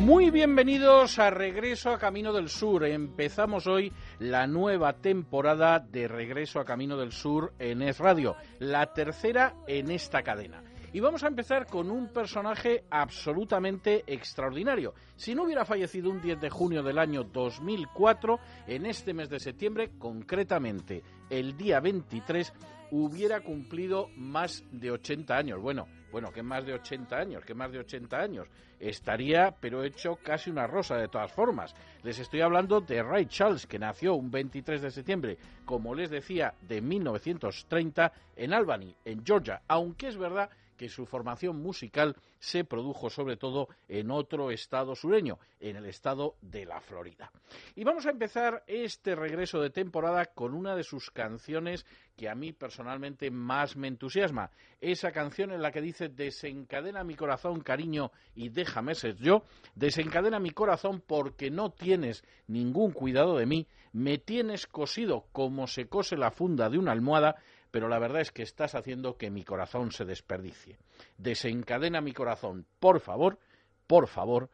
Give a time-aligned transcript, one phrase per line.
[0.00, 2.84] Muy bienvenidos a Regreso a Camino del Sur.
[2.84, 8.92] Empezamos hoy la nueva temporada de Regreso a Camino del Sur en Es Radio, la
[8.92, 10.62] tercera en esta cadena.
[10.92, 14.94] Y vamos a empezar con un personaje absolutamente extraordinario.
[15.16, 18.38] Si no hubiera fallecido un 10 de junio del año 2004,
[18.68, 22.52] en este mes de septiembre, concretamente el día 23,
[22.92, 25.60] hubiera cumplido más de 80 años.
[25.60, 28.48] Bueno, bueno, que más de 80 años, que más de 80 años.
[28.80, 31.74] Estaría, pero hecho casi una rosa de todas formas.
[32.02, 36.54] Les estoy hablando de Ray Charles, que nació un 23 de septiembre, como les decía,
[36.62, 40.50] de 1930 en Albany, en Georgia, aunque es verdad
[40.86, 46.66] su formación musical se produjo sobre todo en otro estado sureño, en el estado de
[46.66, 47.32] la Florida.
[47.74, 51.86] Y vamos a empezar este regreso de temporada con una de sus canciones
[52.18, 54.50] que a mí personalmente más me entusiasma.
[54.80, 60.38] Esa canción en la que dice desencadena mi corazón, cariño, y déjame ser yo, desencadena
[60.40, 66.16] mi corazón porque no tienes ningún cuidado de mí, me tienes cosido como se cose
[66.16, 67.36] la funda de una almohada,
[67.70, 70.78] pero la verdad es que estás haciendo que mi corazón se desperdicie.
[71.16, 73.38] Desencadena mi corazón, por favor,
[73.86, 74.50] por favor,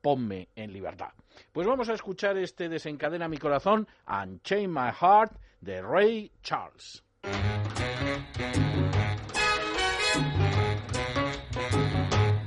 [0.00, 1.12] ponme en libertad.
[1.52, 7.02] Pues vamos a escuchar este Desencadena mi corazón, Unchain My Heart, de Ray Charles.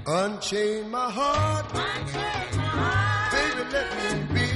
[0.07, 1.73] Unchain my heart,
[3.33, 4.47] baby, let me be.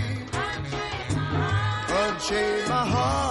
[1.99, 3.30] Unchain my heart,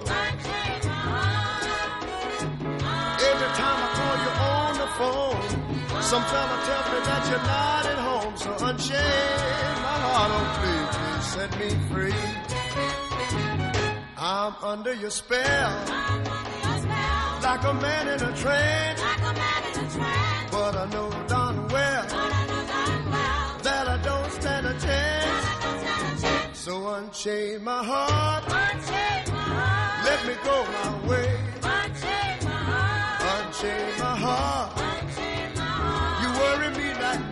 [6.11, 8.35] Some fella tell me that you're not at home.
[8.35, 12.21] So unchain my heart, oh please, please set me free.
[14.17, 15.71] I'm under your spell,
[17.47, 19.01] like a man in a trance.
[20.51, 22.05] But I know darn well
[23.67, 26.59] that I don't stand a chance.
[26.59, 31.29] So unchain my heart, unchain my heart, let me go my way.
[31.63, 33.21] Unchain my heart,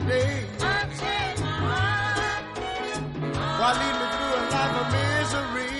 [0.09, 0.33] day.
[3.59, 5.77] Why lead me through a life of misery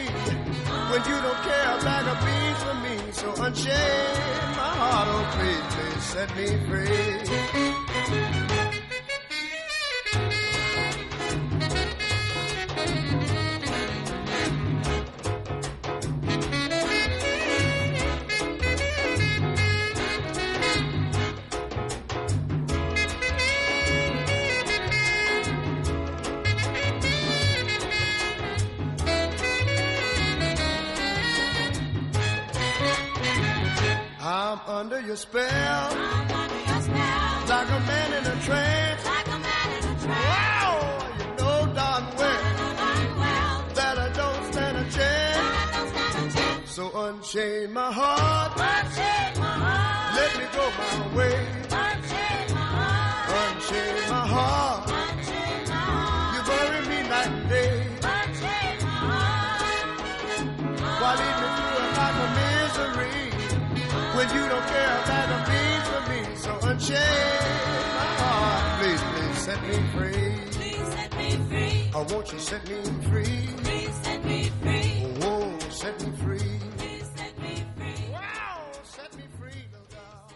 [0.90, 2.96] when you don't care a bag of beans for me?
[3.12, 7.79] So unchain my heart, oh please, please set me free.
[35.10, 36.96] I'm under your spell,
[37.50, 39.04] like a man in a trance.
[40.06, 40.74] Wow,
[41.18, 46.70] you know darn well that I don't stand a chance.
[46.70, 48.56] So unchain my heart,
[50.16, 51.89] let me go my way.
[64.20, 66.20] When you don't care about the beans for me?
[66.44, 67.40] So unchain
[68.00, 70.30] my heart, please, please set me free.
[71.96, 72.06] Oh,
[72.38, 73.40] set me free?
[75.22, 76.60] Oh, set me free.
[78.12, 80.32] Wow, set me free, little girl.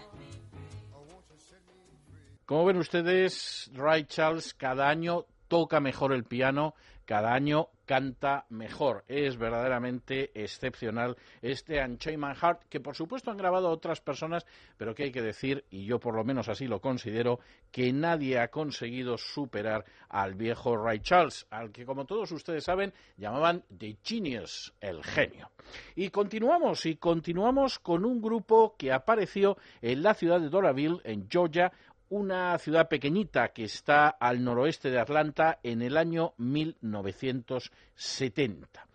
[0.95, 1.75] Oh, won't you set me
[2.07, 2.45] free?
[2.45, 6.73] Como ven ustedes, Ray Charles cada año toca mejor el piano,
[7.05, 9.03] cada año canta mejor.
[9.07, 14.45] Es verdaderamente excepcional este Unchained My Heart, que por supuesto han grabado otras personas,
[14.77, 17.39] pero que hay que decir, y yo por lo menos así lo considero,
[17.71, 22.93] que nadie ha conseguido superar al viejo Ray Charles, al que como todos ustedes saben
[23.17, 25.51] llamaban The Genius, el genio.
[25.95, 31.27] Y continuamos, y continuamos con un grupo que apareció en la ciudad de Doraville, en
[31.29, 31.71] Georgia,
[32.13, 38.87] una ciudad pequeñita que está al noroeste de Atlanta en el año 1970.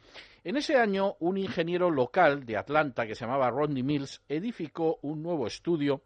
[0.44, 5.24] En ese año, un ingeniero local de Atlanta que se llamaba Rodney Mills edificó un
[5.24, 6.00] nuevo estudio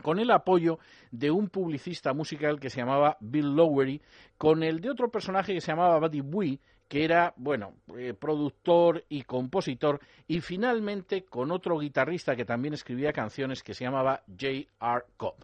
[0.00, 0.78] con el apoyo
[1.10, 4.00] de un publicista musical que se llamaba Bill Lowery,
[4.38, 9.04] con el de otro personaje que se llamaba Buddy Bui, que era, bueno, eh, productor
[9.08, 15.04] y compositor, y finalmente con otro guitarrista que también escribía canciones que se llamaba J.R.
[15.16, 15.36] Cobb.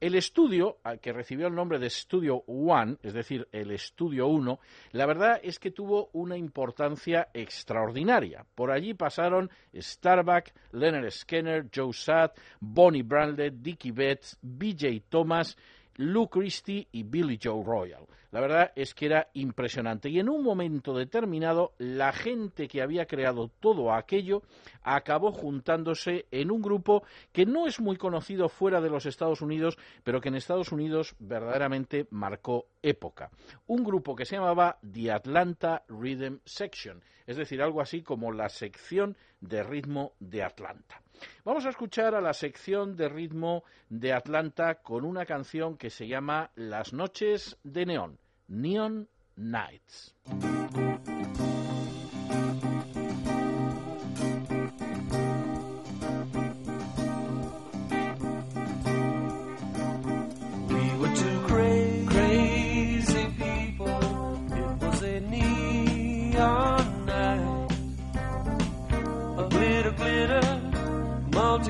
[0.00, 4.60] El estudio, que recibió el nombre de Studio One, es decir, el Estudio 1,
[4.92, 8.46] la verdad es que tuvo una importancia extraordinaria.
[8.54, 15.04] Por allí pasaron Starbuck, Leonard Skinner, Joe Satt, Bonnie Bradley, Dickie Betts, B.J.
[15.08, 15.56] Thomas,
[15.98, 18.06] Lou Christie y Billy Joe Royal.
[18.30, 20.10] La verdad es que era impresionante.
[20.10, 24.42] Y en un momento determinado, la gente que había creado todo aquello
[24.82, 27.02] acabó juntándose en un grupo
[27.32, 31.16] que no es muy conocido fuera de los Estados Unidos, pero que en Estados Unidos
[31.18, 33.30] verdaderamente marcó época.
[33.66, 38.48] Un grupo que se llamaba The Atlanta Rhythm Section, es decir, algo así como la
[38.50, 41.02] sección de ritmo de Atlanta.
[41.44, 46.06] Vamos a escuchar a la sección de ritmo de Atlanta con una canción que se
[46.06, 48.18] llama Las noches de neón,
[48.48, 50.14] Neon Nights.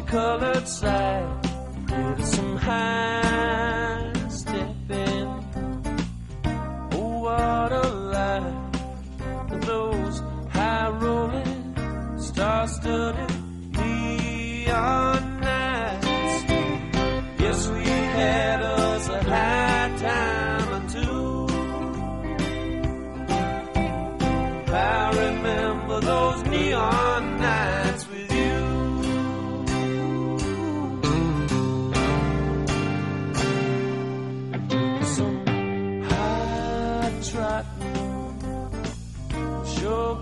[0.09, 1.27] colored side
[1.91, 3.38] with some high.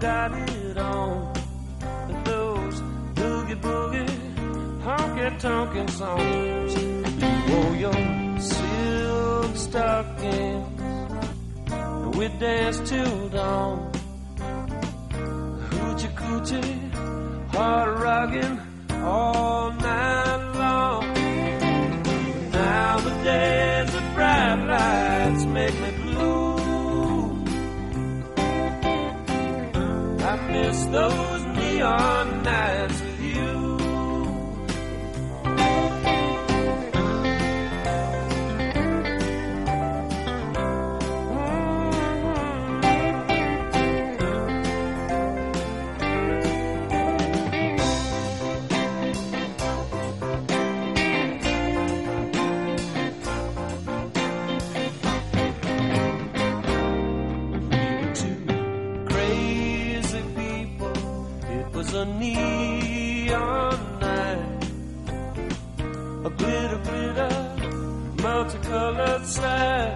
[0.01, 1.33] Got it on.
[2.25, 2.81] Those
[3.15, 4.09] boogie boogie
[4.83, 6.75] honky tonkin' songs.
[7.49, 10.81] Wore your silk stockings,
[12.17, 13.93] we danced till dawn.
[15.71, 16.95] Hoochie coochie,
[17.55, 18.61] hard rockin'
[19.05, 21.05] all night long.
[22.53, 23.76] Nowadays the bright
[30.97, 32.16] those neon
[61.97, 64.65] a neon night,
[66.27, 67.35] a glitter, glitter,
[68.23, 69.95] multicolored sight.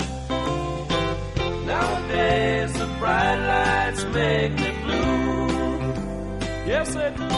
[1.67, 5.49] Nowadays the bright lights make me blue.
[6.73, 7.29] Yes, they do.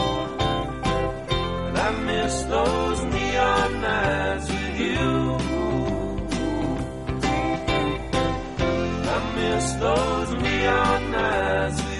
[1.67, 5.37] And I miss those neon nights with you.
[9.15, 11.92] I miss those neon nights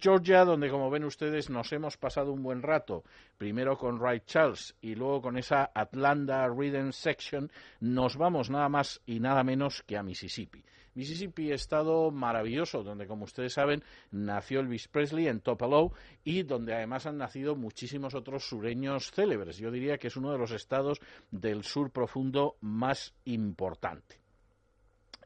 [0.00, 3.04] Georgia, donde como ven ustedes nos hemos pasado un buen rato,
[3.36, 7.50] primero con Wright Charles y luego con esa Atlanta Rhythm Section,
[7.80, 10.64] nos vamos nada más y nada menos que a Mississippi.
[10.94, 15.92] Mississippi, estado maravilloso, donde, como ustedes saben, nació Elvis Presley en Tupelo
[16.24, 19.58] y donde además han nacido muchísimos otros sureños célebres.
[19.58, 21.00] Yo diría que es uno de los estados
[21.30, 24.25] del sur profundo más importante.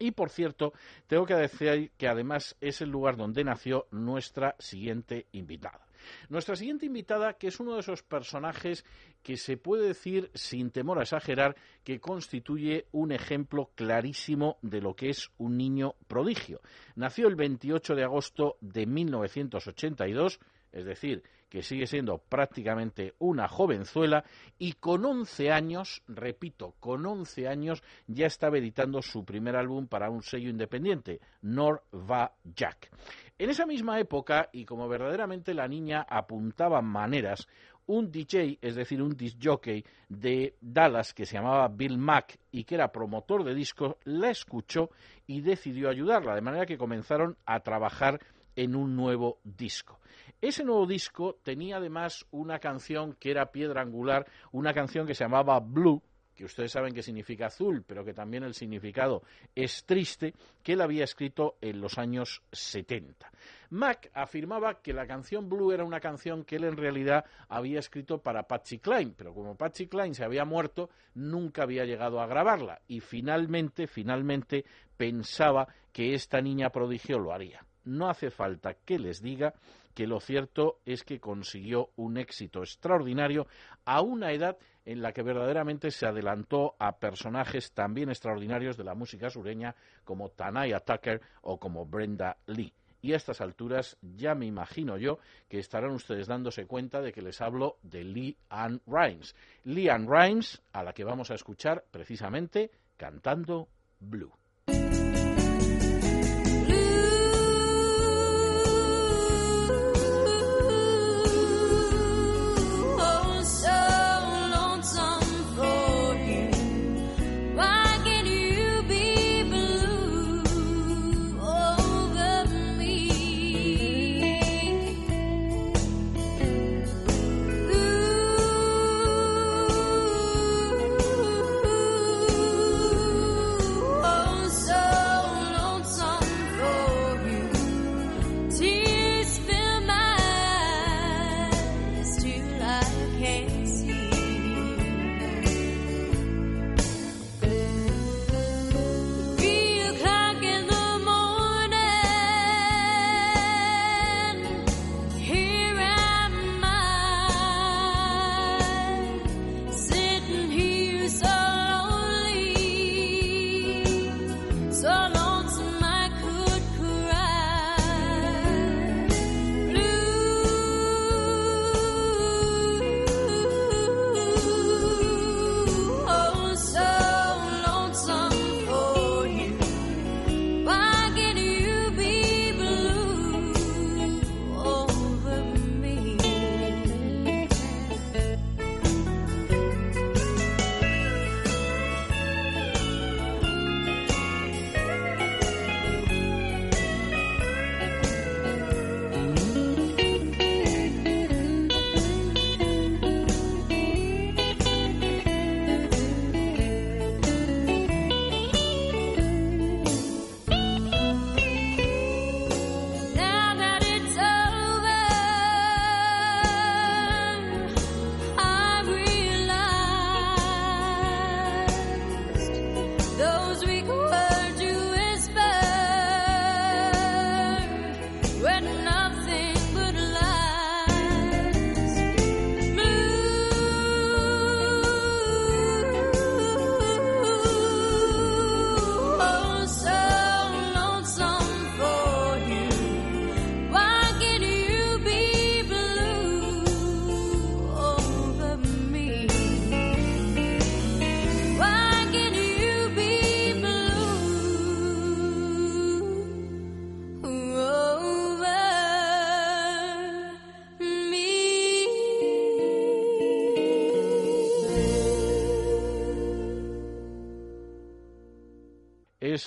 [0.01, 0.73] Y por cierto,
[1.07, 5.87] tengo que decir que además es el lugar donde nació nuestra siguiente invitada.
[6.31, 8.87] Nuestra siguiente invitada, que es uno de esos personajes
[9.23, 11.55] que se puede decir, sin temor a exagerar,
[11.85, 16.63] que constituye un ejemplo clarísimo de lo que es un niño prodigio.
[16.97, 20.41] Nació el 28 de agosto de 1982,
[20.73, 24.25] es decir, que sigue siendo prácticamente una jovenzuela
[24.59, 30.11] y con 11 años, repito, con 11 años ya estaba editando su primer álbum para
[30.11, 32.91] un sello independiente, Norva Jack.
[33.37, 37.49] En esa misma época, y como verdaderamente la niña apuntaba maneras,
[37.87, 42.63] un DJ, es decir, un disc jockey de Dallas que se llamaba Bill Mack y
[42.63, 44.91] que era promotor de discos, la escuchó
[45.27, 48.21] y decidió ayudarla, de manera que comenzaron a trabajar
[48.55, 49.99] en un nuevo disco.
[50.41, 55.25] Ese nuevo disco tenía además una canción que era piedra angular, una canción que se
[55.25, 56.03] llamaba Blue,
[56.35, 59.23] que ustedes saben que significa azul, pero que también el significado
[59.55, 60.33] es triste,
[60.63, 63.31] que él había escrito en los años 70.
[63.69, 68.23] Mac afirmaba que la canción Blue era una canción que él en realidad había escrito
[68.23, 72.81] para Patsy Cline, pero como Patsy Cline se había muerto, nunca había llegado a grabarla
[72.89, 74.65] y finalmente, finalmente
[74.97, 77.67] pensaba que esta niña prodigio lo haría.
[77.85, 79.53] No hace falta que les diga
[80.01, 83.47] que lo cierto es que consiguió un éxito extraordinario
[83.85, 88.95] a una edad en la que verdaderamente se adelantó a personajes también extraordinarios de la
[88.95, 92.73] música sureña como Tanaya Tucker o como Brenda Lee.
[93.03, 95.19] Y a estas alturas ya me imagino yo
[95.51, 99.37] que estarán ustedes dándose cuenta de que les hablo de Lee Ann Rimes.
[99.65, 104.40] Lee Ann Rimes, a la que vamos a escuchar precisamente cantando Blue.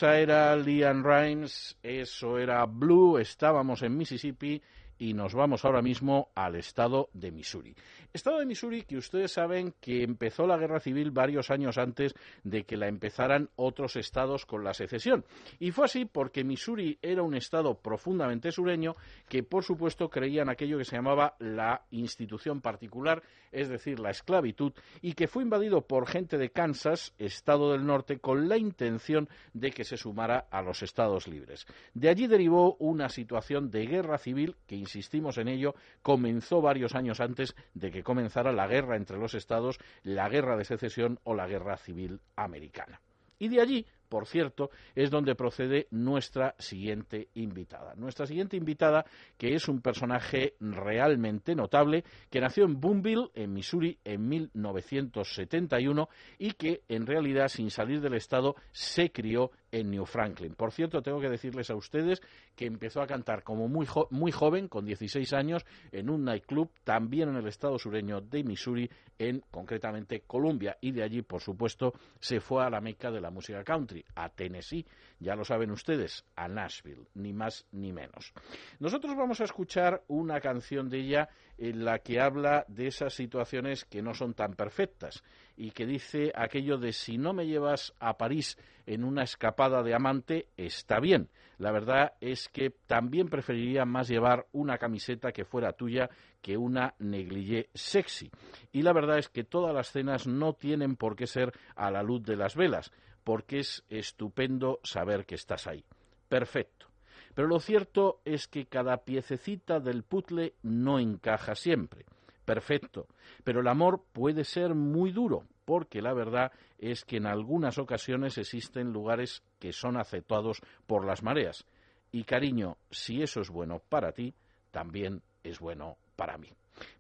[0.04, 4.62] Esa era Liam Rimes, eso era Blue, estábamos en Mississippi
[4.98, 7.74] y nos vamos ahora mismo al estado de Missouri.
[8.14, 12.64] Estado de Missouri que ustedes saben que empezó la guerra civil varios años antes de
[12.64, 15.26] que la empezaran otros estados con la secesión.
[15.58, 18.96] Y fue así porque Missouri era un estado profundamente sureño
[19.28, 24.12] que por supuesto creía en aquello que se llamaba la institución particular, es decir, la
[24.12, 29.28] esclavitud, y que fue invadido por gente de Kansas, estado del norte, con la intención
[29.54, 31.66] de que se sumara a los estados libres.
[31.96, 37.20] De allí derivó una situación de guerra civil que, insistimos en ello, comenzó varios años
[37.20, 41.48] antes de que comenzara la guerra entre los estados, la guerra de secesión o la
[41.48, 43.02] guerra civil americana.
[43.40, 47.96] Y de allí, por cierto, es donde procede nuestra siguiente invitada.
[47.96, 49.08] Nuestra siguiente invitada,
[49.40, 56.52] que es un personaje realmente notable, que nació en Boonville, en Missouri, en 1971 y
[56.52, 60.54] que, en realidad, sin salir del estado, se crió en New Franklin.
[60.54, 62.22] Por cierto, tengo que decirles a ustedes
[62.56, 67.30] que empezó a cantar como muy, muy joven, con 16 años, en un nightclub, también
[67.30, 72.40] en el estado sureño de Missouri, en concretamente Columbia, y de allí, por supuesto, se
[72.40, 74.86] fue a la meca de la música country, a Tennessee,
[75.20, 78.34] ya lo saben ustedes, a Nashville, ni más ni menos.
[78.80, 83.86] Nosotros vamos a escuchar una canción de ella en la que habla de esas situaciones
[83.86, 85.24] que no son tan perfectas
[85.56, 89.94] y que dice aquello de si no me llevas a París en una escapada de
[89.94, 91.30] amante, está bien.
[91.58, 96.10] La verdad es que también preferiría más llevar una camiseta que fuera tuya
[96.42, 98.30] que una negligé sexy.
[98.72, 102.04] Y la verdad es que todas las cenas no tienen por qué ser a la
[102.04, 102.92] luz de las velas,
[103.24, 105.84] porque es estupendo saber que estás ahí.
[106.30, 106.88] Perfecto.
[107.36, 112.06] Pero lo cierto es que cada piececita del puzzle no encaja siempre.
[112.46, 113.08] Perfecto.
[113.44, 118.38] Pero el amor puede ser muy duro, porque la verdad es que en algunas ocasiones
[118.38, 121.66] existen lugares que son aceptados por las mareas.
[122.12, 124.36] Y cariño, si eso es bueno para ti,
[124.72, 126.50] también es bueno para mí.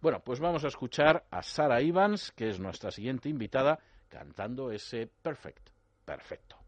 [0.01, 5.09] Bueno, pues vamos a escuchar a Sara Evans, que es nuestra siguiente invitada, cantando ese
[5.21, 5.69] Perfect,
[6.05, 6.62] perfecto.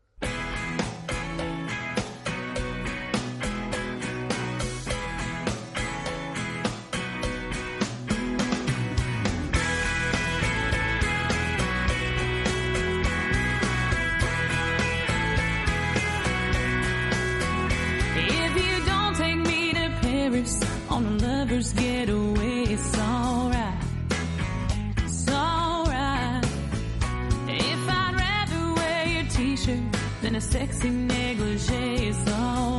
[30.35, 32.74] A sexy negligee, it's alright.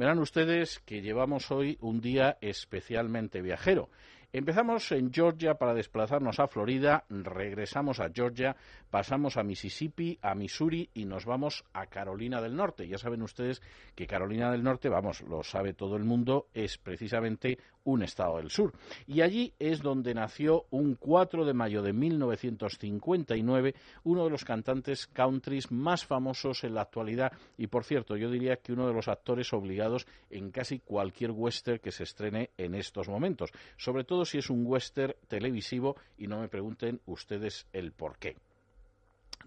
[0.00, 3.90] Verán ustedes que llevamos hoy un día especialmente viajero.
[4.32, 8.56] Empezamos en Georgia para desplazarnos a Florida, regresamos a Georgia,
[8.88, 12.88] pasamos a Mississippi, a Missouri y nos vamos a Carolina del Norte.
[12.88, 13.60] Ya saben ustedes
[13.94, 18.50] que Carolina del Norte, vamos, lo sabe todo el mundo, es precisamente un estado del
[18.50, 18.72] sur.
[19.06, 25.06] Y allí es donde nació un 4 de mayo de 1959 uno de los cantantes
[25.06, 29.08] countries más famosos en la actualidad y, por cierto, yo diría que uno de los
[29.08, 34.38] actores obligados en casi cualquier western que se estrene en estos momentos, sobre todo si
[34.38, 38.36] es un western televisivo y no me pregunten ustedes el por qué.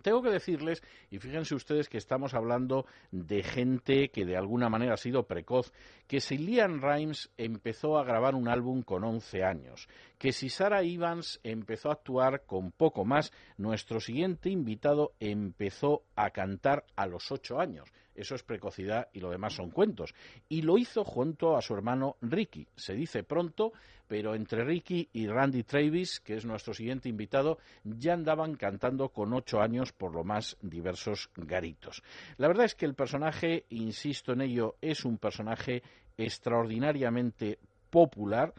[0.03, 4.95] Tengo que decirles, y fíjense ustedes que estamos hablando de gente que de alguna manera
[4.95, 5.71] ha sido precoz,
[6.07, 9.87] que si Liam Rimes empezó a grabar un álbum con 11 años,
[10.23, 16.29] que si Sarah Evans empezó a actuar con poco más, nuestro siguiente invitado empezó a
[16.29, 17.91] cantar a los 8 años.
[18.15, 20.15] Eso es precocidad y lo demás son cuentos.
[20.47, 22.65] Y lo hizo junto a su hermano Ricky.
[22.73, 23.73] Se dice pronto,
[24.07, 29.33] pero entre Ricky y Randy Travis, que es nuestro siguiente invitado, ya andaban cantando con
[29.33, 32.01] ocho años por lo más diversos garitos.
[32.37, 35.83] La verdad es que el personaje, insisto en ello, es un personaje
[36.15, 37.59] extraordinariamente
[37.93, 38.55] popular.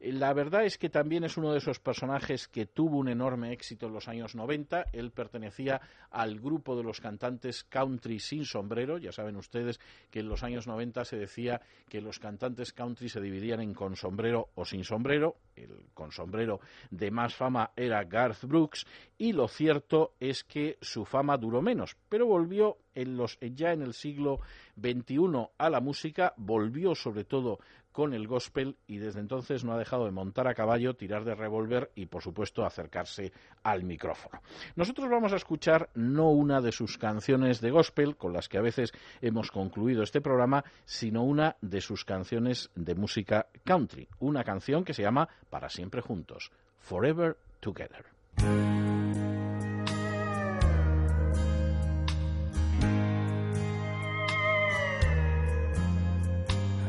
[0.00, 3.86] La verdad es que también es uno de esos personajes que tuvo un enorme éxito
[3.86, 4.86] en los años 90.
[4.94, 8.96] Él pertenecía al grupo de los cantantes country sin sombrero.
[8.96, 9.78] Ya saben ustedes
[10.10, 13.94] que en los años 90 se decía que los cantantes country se dividían en con
[13.94, 15.36] sombrero o sin sombrero.
[15.54, 18.86] El con sombrero de más fama era Garth Brooks
[19.18, 23.82] y lo cierto es que su fama duró menos, pero volvió en los, ya en
[23.82, 24.40] el siglo
[24.80, 27.58] XXI a la música, volvió sobre todo
[27.98, 31.34] con el gospel y desde entonces no ha dejado de montar a caballo, tirar de
[31.34, 33.32] revólver y por supuesto acercarse
[33.64, 34.40] al micrófono.
[34.76, 38.62] Nosotros vamos a escuchar no una de sus canciones de gospel con las que a
[38.62, 44.84] veces hemos concluido este programa, sino una de sus canciones de música country, una canción
[44.84, 48.04] que se llama Para siempre juntos, Forever Together.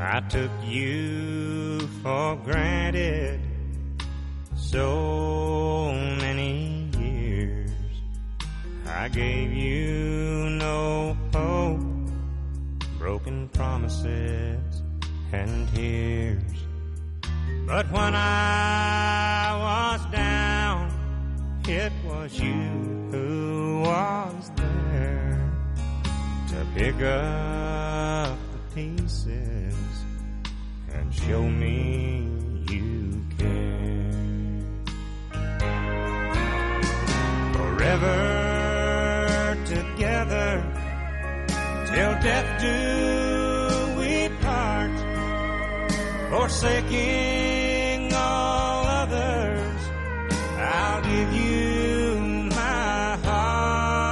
[0.01, 3.41] I took you for granted
[4.55, 7.71] so many years.
[8.87, 11.81] I gave you no hope,
[12.97, 14.81] broken promises
[15.33, 16.43] and tears.
[17.67, 20.93] But when I was down,
[21.67, 25.51] it was you who was there
[26.51, 29.68] to pick up the pieces
[31.25, 32.27] show me
[32.69, 34.11] you care.
[37.53, 38.17] Forever
[39.65, 40.63] together
[41.87, 42.77] till death do
[43.99, 44.97] we part,
[46.29, 49.81] forsaking all others.
[50.57, 54.09] I'll give you my heart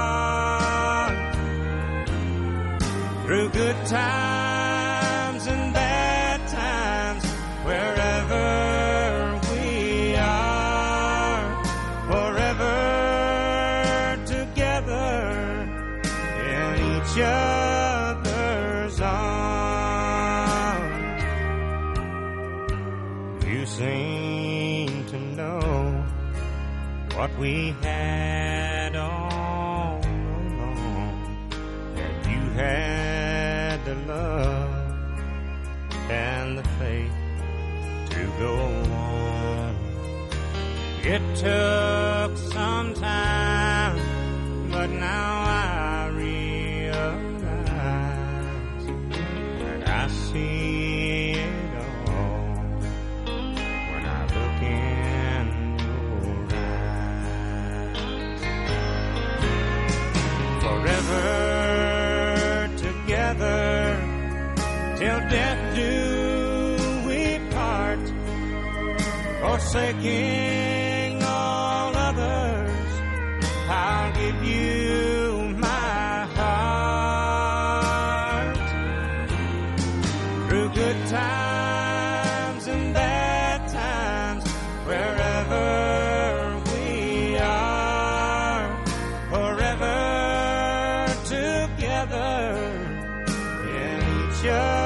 [3.24, 4.17] through good times
[27.38, 31.38] we had all along,
[31.96, 34.74] and you had the love
[36.10, 37.12] and the faith
[38.10, 38.56] to go
[38.92, 39.76] on.
[41.04, 41.97] It took
[69.70, 72.88] forsaking all others.
[73.68, 77.36] I'll give you my heart
[80.48, 84.50] through good times and bad times,
[84.86, 88.84] wherever we are,
[89.28, 89.98] forever
[91.26, 92.56] together
[93.76, 94.77] in each other's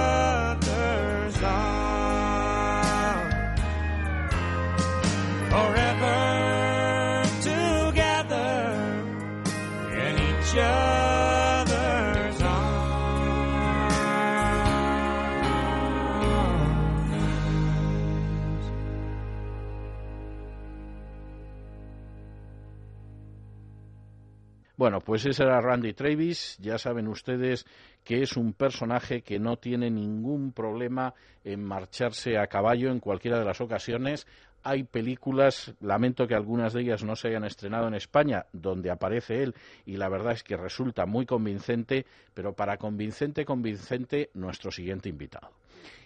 [24.83, 26.59] Bueno, pues ese era Randy Travis.
[26.59, 27.65] Ya saben ustedes
[28.03, 31.15] que es un personaje que no tiene ningún problema
[31.45, 34.27] en marcharse a caballo en cualquiera de las ocasiones.
[34.65, 39.45] Hay películas, lamento que algunas de ellas no se hayan estrenado en España, donde aparece
[39.45, 39.55] él
[39.87, 45.62] y la verdad es que resulta muy convincente, pero para convincente, convincente, nuestro siguiente invitado.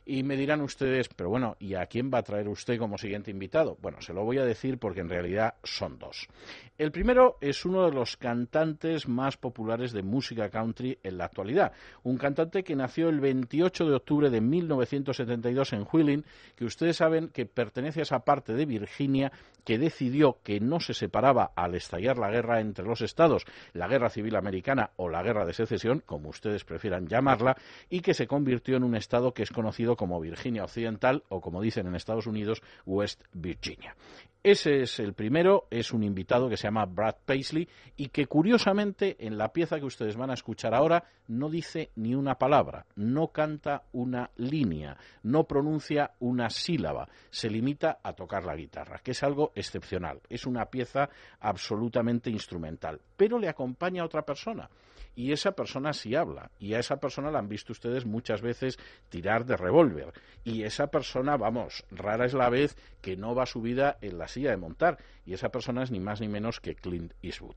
[0.08, 3.32] Y me dirán ustedes, pero bueno, ¿y a quién va a traer usted como siguiente
[3.32, 3.76] invitado?
[3.82, 6.28] Bueno, se lo voy a decir porque en realidad son dos.
[6.78, 11.72] El primero es uno de los cantantes más populares de música country en la actualidad.
[12.04, 17.30] Un cantante que nació el 28 de octubre de 1972 en Wheeling, que ustedes saben
[17.30, 19.32] que pertenece a esa parte de Virginia
[19.64, 24.08] que decidió que no se separaba al estallar la guerra entre los estados, la guerra
[24.08, 27.56] civil americana o la guerra de secesión, como ustedes prefieran llamarla,
[27.90, 31.60] y que se convirtió en un estado que es conocido como Virginia Occidental o como
[31.60, 33.96] dicen en Estados Unidos, West Virginia.
[34.46, 39.16] Ese es el primero, es un invitado que se llama Brad Paisley y que curiosamente
[39.18, 43.32] en la pieza que ustedes van a escuchar ahora no dice ni una palabra, no
[43.32, 49.22] canta una línea, no pronuncia una sílaba, se limita a tocar la guitarra, que es
[49.24, 54.70] algo excepcional, es una pieza absolutamente instrumental, pero le acompaña a otra persona
[55.16, 56.50] y esa persona sí habla.
[56.60, 60.12] Y a esa persona la han visto ustedes muchas veces tirar de revólver.
[60.44, 64.50] Y esa persona, vamos, rara es la vez que no va subida en la silla
[64.50, 67.56] de montar y esa persona es ni más ni menos que Clint Eastwood.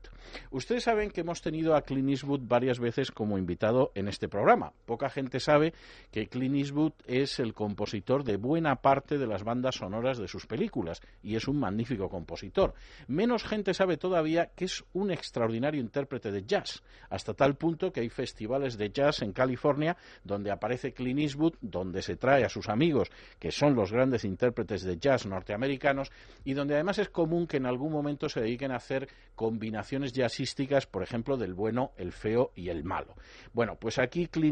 [0.50, 4.72] Ustedes saben que hemos tenido a Clint Eastwood varias veces como invitado en este programa.
[4.84, 5.72] Poca gente sabe
[6.10, 10.46] que Clint Eastwood es el compositor de buena parte de las bandas sonoras de sus
[10.46, 12.74] películas y es un magnífico compositor.
[13.06, 18.00] Menos gente sabe todavía que es un extraordinario intérprete de jazz, hasta tal punto que
[18.00, 22.68] hay festivales de jazz en California donde aparece Clint Eastwood, donde se trae a sus
[22.68, 26.10] amigos, que son los grandes intérpretes de jazz norteamericanos,
[26.44, 30.86] y donde además es común que en algún momento se dediquen a hacer combinaciones jazzísticas,
[30.86, 33.14] por ejemplo, del bueno, el feo y el malo.
[33.52, 34.50] Bueno, pues aquí Clint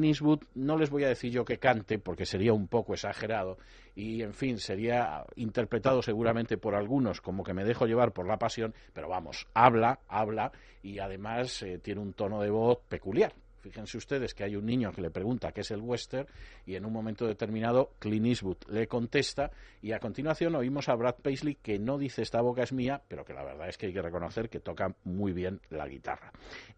[0.54, 3.58] no les voy a decir yo que cante, porque sería un poco exagerado,
[3.94, 8.38] y en fin, sería interpretado seguramente por algunos como que me dejo llevar por la
[8.38, 13.32] pasión, pero vamos, habla, habla, y además eh, tiene un tono de voz peculiar.
[13.60, 16.26] Fíjense ustedes que hay un niño que le pregunta qué es el western
[16.66, 19.50] y en un momento determinado Clint Eastwood le contesta
[19.82, 23.24] y a continuación oímos a Brad Paisley que no dice esta boca es mía, pero
[23.24, 26.32] que la verdad es que hay que reconocer que toca muy bien la guitarra.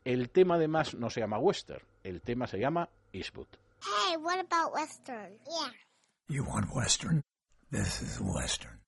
[0.05, 3.49] El tema además no se llama western, el tema se llama Eastwood.
[3.83, 5.39] Hey, what about Western?
[5.47, 5.73] Yeah.
[6.29, 7.23] You want Western?
[7.71, 8.81] This is Western.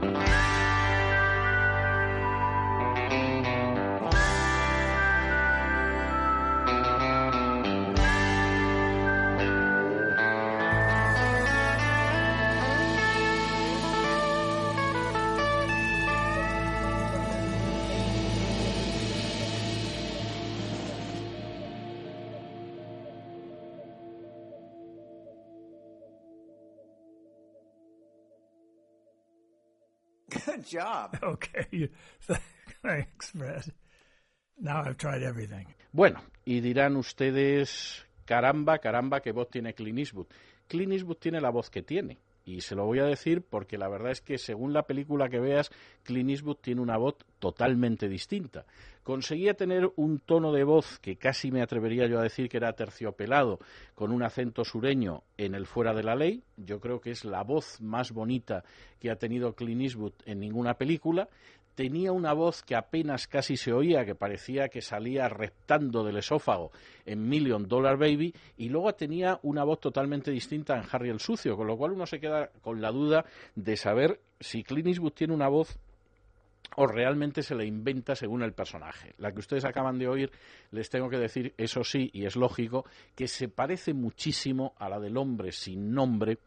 [0.00, 0.29] Bye.
[30.50, 31.16] Good job.
[31.22, 31.88] Okay.
[32.82, 33.72] Thanks, Fred.
[34.58, 35.66] Now I've tried everything.
[35.92, 40.26] Bueno, y dirán ustedes, caramba, caramba, qué voz tiene Clint Eastwood.
[40.66, 42.18] Clint Eastwood tiene la voz que tiene.
[42.44, 45.40] Y se lo voy a decir porque la verdad es que según la película que
[45.40, 45.70] veas,
[46.02, 48.64] Clint Eastwood tiene una voz totalmente distinta.
[49.02, 52.72] Conseguía tener un tono de voz que casi me atrevería yo a decir que era
[52.74, 53.58] terciopelado,
[53.94, 56.42] con un acento sureño en el fuera de la ley.
[56.56, 58.64] Yo creo que es la voz más bonita
[58.98, 61.28] que ha tenido Clint Eastwood en ninguna película
[61.74, 66.72] tenía una voz que apenas casi se oía, que parecía que salía reptando del esófago
[67.06, 71.56] en Million Dollar Baby, y luego tenía una voz totalmente distinta en Harry el Sucio,
[71.56, 75.34] con lo cual uno se queda con la duda de saber si Clint Eastwood tiene
[75.34, 75.78] una voz
[76.76, 79.14] o realmente se le inventa según el personaje.
[79.18, 80.30] La que ustedes acaban de oír,
[80.70, 85.00] les tengo que decir, eso sí, y es lógico, que se parece muchísimo a la
[85.00, 86.38] del hombre sin nombre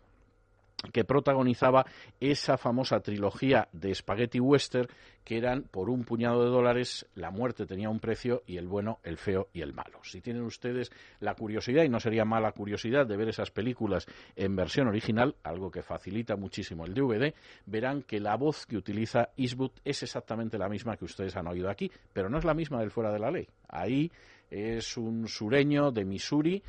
[0.92, 1.86] que protagonizaba
[2.20, 4.88] esa famosa trilogía de spaghetti western
[5.24, 9.00] que eran por un puñado de dólares la muerte tenía un precio y el bueno,
[9.04, 10.00] el feo y el malo.
[10.04, 14.06] Si tienen ustedes la curiosidad, y no sería mala curiosidad, de ver esas películas
[14.36, 17.34] en versión original, algo que facilita muchísimo el DVD,
[17.66, 21.70] verán que la voz que utiliza Eastwood es exactamente la misma que ustedes han oído
[21.70, 23.48] aquí, pero no es la misma del fuera de la ley.
[23.70, 24.12] Ahí
[24.50, 26.62] es un sureño de Missouri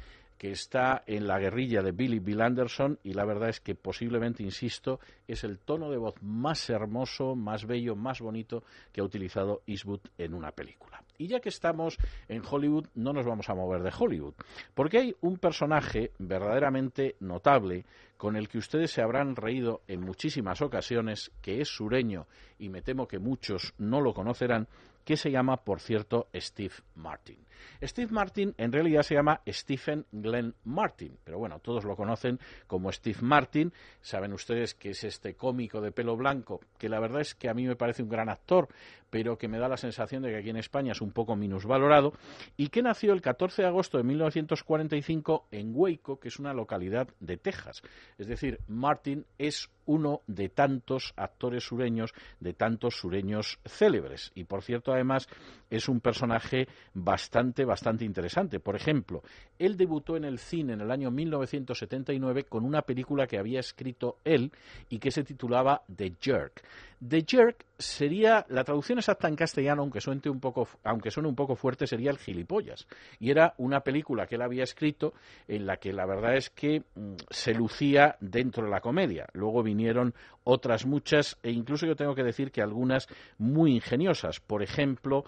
[0.45, 4.43] que está en la guerrilla de Billy Bill Anderson y la verdad es que posiblemente,
[4.43, 9.63] insisto, es el tono de voz más hermoso, más bello, más bonito que ha utilizado
[9.67, 11.03] Eastwood en una película.
[11.17, 11.97] Y ya que estamos
[12.29, 14.35] en Hollywood, no nos vamos a mover de Hollywood,
[14.75, 17.87] porque hay un personaje verdaderamente notable
[18.19, 22.27] con el que ustedes se habrán reído en muchísimas ocasiones, que es sureño
[22.59, 24.69] y me temo que muchos no lo conocerán,
[25.05, 27.45] que se llama, por cierto, Steve Martin.
[27.83, 32.91] Steve Martin en realidad se llama Stephen Glenn Martin, pero bueno, todos lo conocen como
[32.93, 33.73] Steve Martin.
[34.01, 37.55] Saben ustedes que es este cómico de pelo blanco, que la verdad es que a
[37.55, 38.69] mí me parece un gran actor,
[39.15, 42.15] pero que me da la sensación de que aquí en España es un poco minusvalorado,
[42.57, 47.07] y que nació el 14 de agosto de 1945 en Waco, que es una localidad
[47.21, 47.81] de Texas.
[48.19, 54.33] Es decir, Martin es uno de tantos actores sureños, de tantos sureños célebres.
[54.35, 55.29] Y por cierto, además,
[55.71, 58.61] es un personaje bastante, bastante interesante.
[58.61, 59.23] Por ejemplo,
[59.59, 64.19] él debutó en el cine en el año 1979 con una película que había escrito
[64.25, 64.51] él
[64.89, 66.63] y que se titulaba The Jerk.
[67.07, 71.35] The Jerk sería, la traducción exacta en castellano, aunque suene un poco, aunque suene un
[71.35, 72.87] poco fuerte, sería el gilipollas.
[73.19, 75.15] Y era una película que él había escrito
[75.49, 79.27] en la que la verdad es que mm, se lucía dentro de la comedia.
[79.33, 80.15] Luego vinieron
[80.45, 83.09] otras muchas, e incluso yo tengo que decir que algunas
[83.39, 84.41] muy ingeniosas.
[84.41, 85.25] Por ejemplo,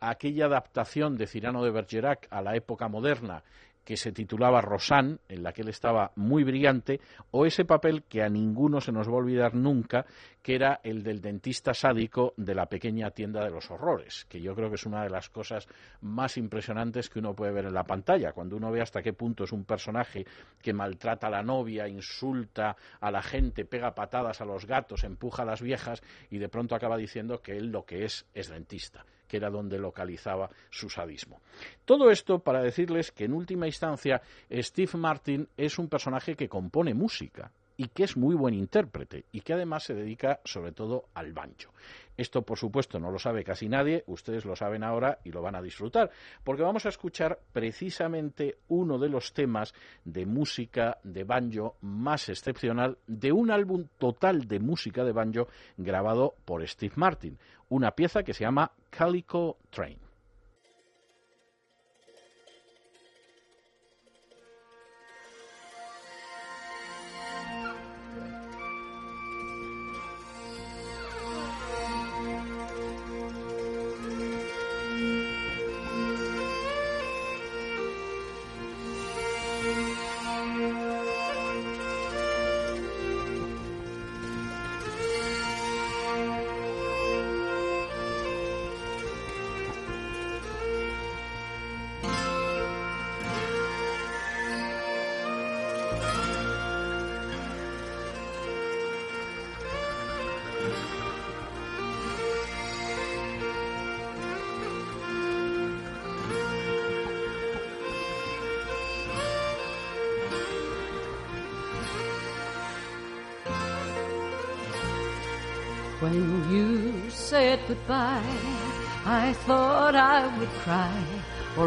[0.00, 3.42] aquella adaptación de Cirano de Bergerac a la época moderna
[3.88, 8.22] que se titulaba Rosanne, en la que él estaba muy brillante, o ese papel que
[8.22, 10.04] a ninguno se nos va a olvidar nunca,
[10.48, 14.54] que era el del dentista sádico de la pequeña tienda de los horrores, que yo
[14.54, 15.68] creo que es una de las cosas
[16.00, 19.44] más impresionantes que uno puede ver en la pantalla, cuando uno ve hasta qué punto
[19.44, 20.24] es un personaje
[20.62, 25.42] que maltrata a la novia, insulta a la gente, pega patadas a los gatos, empuja
[25.42, 29.04] a las viejas y de pronto acaba diciendo que él lo que es es dentista
[29.28, 31.42] que era donde localizaba su sadismo.
[31.84, 36.94] Todo esto para decirles que en última instancia Steve Martin es un personaje que compone
[36.94, 41.32] música y que es muy buen intérprete y que además se dedica sobre todo al
[41.32, 41.72] banjo.
[42.16, 45.54] Esto, por supuesto, no lo sabe casi nadie, ustedes lo saben ahora y lo van
[45.54, 46.10] a disfrutar,
[46.42, 49.72] porque vamos a escuchar precisamente uno de los temas
[50.04, 56.34] de música de banjo más excepcional de un álbum total de música de banjo grabado
[56.44, 60.07] por Steve Martin, una pieza que se llama Calico Train.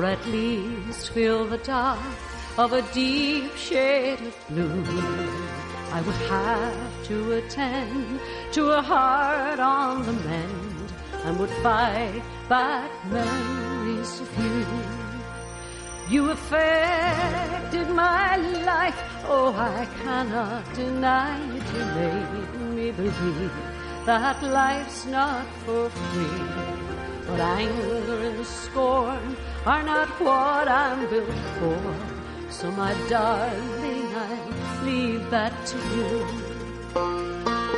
[0.02, 2.00] Or at least feel the dark
[2.58, 4.84] of a deep shade of blue.
[5.92, 8.20] I would have to attend
[8.54, 10.94] to a heart on the mend
[11.24, 14.66] and would fight back memories of you.
[16.10, 21.64] You affected my life, oh, I cannot deny it.
[21.76, 23.52] You made me believe
[24.08, 26.72] that life's not for free.
[27.28, 31.96] But anger and scorn are not what I'm built for.
[32.50, 37.71] So, my darling, I leave that to you.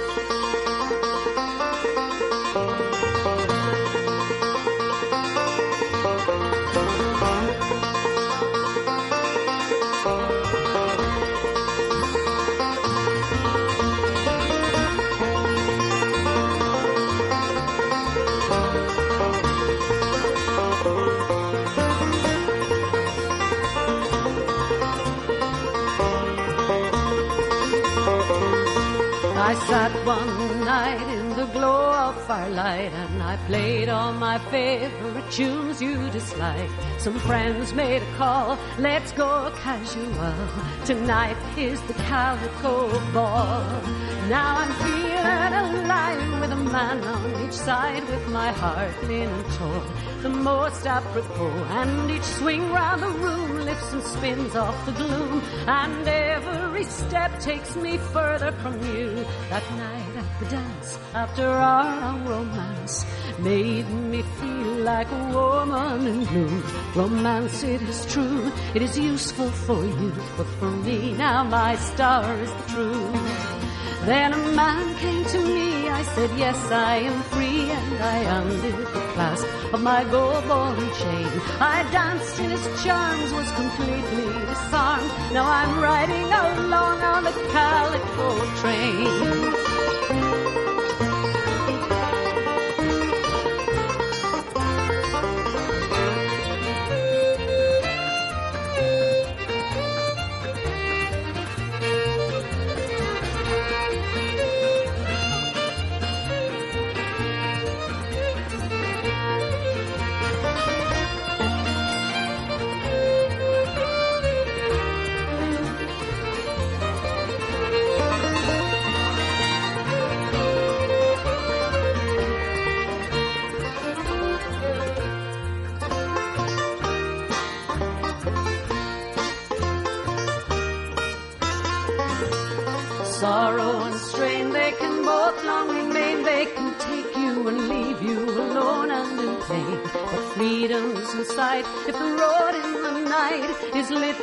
[29.67, 35.81] Sat one night in the glow of firelight and I played all my favorite tunes
[35.81, 36.69] you dislike.
[36.97, 40.35] Some friends made a call, let's go casual.
[40.85, 43.63] Tonight is the calico ball.
[44.27, 45.53] Now I'm feeling
[45.83, 49.87] alive with a man on each side with my heart linen torn.
[50.23, 55.41] The most apropos and each swing round the room lifts and spins off the gloom
[55.67, 59.25] and every step takes me further from you.
[59.49, 63.03] That night at the dance after our romance
[63.39, 66.63] made me feel like a woman in blue.
[66.95, 72.31] Romance, it is true, it is useful for you, but for me now my star
[72.41, 73.52] is the truth.
[74.05, 78.75] Then a man came to me, I said, Yes, I am free, and I undid
[78.77, 81.29] the clasp of my gold ball and chain.
[81.61, 85.09] I danced in his charms, was completely disarmed.
[85.31, 88.27] Now I'm riding along on the calico
[88.59, 89.72] train.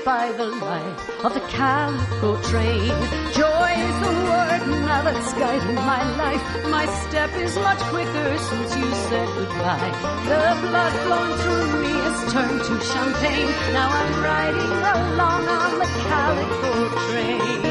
[0.05, 2.89] By the light of the calico train.
[3.33, 6.43] Joy is the word now that's guiding my life.
[6.71, 9.93] My step is much quicker since you said goodbye.
[10.31, 13.51] The blood flowing through me has turned to champagne.
[13.73, 17.70] Now I'm riding along on the calico train.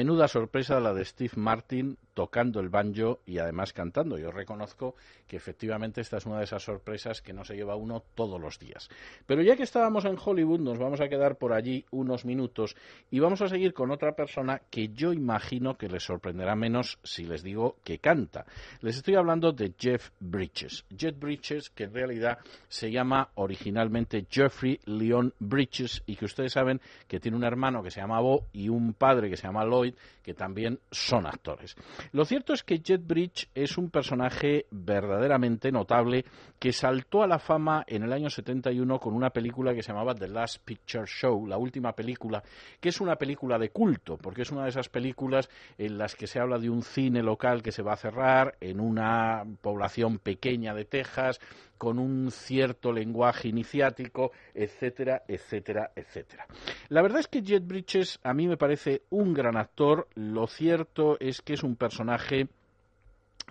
[0.00, 4.16] Menuda sorpresa la de Steve Martin tocando el banjo y además cantando.
[4.16, 4.94] Yo reconozco
[5.26, 8.58] que efectivamente esta es una de esas sorpresas que no se lleva uno todos los
[8.58, 8.88] días.
[9.26, 12.76] Pero ya que estábamos en Hollywood, nos vamos a quedar por allí unos minutos
[13.10, 17.24] y vamos a seguir con otra persona que yo imagino que les sorprenderá menos si
[17.24, 18.46] les digo que canta.
[18.80, 20.86] Les estoy hablando de Jeff Bridges.
[20.96, 22.38] Jeff Bridges, que en realidad
[22.68, 27.90] se llama originalmente Jeffrey Leon Bridges y que ustedes saben que tiene un hermano que
[27.90, 29.89] se llama Bo y un padre que se llama Lloyd
[30.22, 31.76] que también son actores.
[32.12, 36.24] Lo cierto es que Jet Bridge es un personaje verdaderamente notable
[36.58, 40.14] que saltó a la fama en el año 71 con una película que se llamaba
[40.14, 42.42] The Last Picture Show, la última película,
[42.80, 46.26] que es una película de culto, porque es una de esas películas en las que
[46.26, 50.74] se habla de un cine local que se va a cerrar en una población pequeña
[50.74, 51.40] de Texas,
[51.80, 56.46] con un cierto lenguaje iniciático, etcétera, etcétera, etcétera.
[56.90, 60.06] La verdad es que Jet Bridges a mí me parece un gran actor.
[60.14, 62.48] Lo cierto es que es un personaje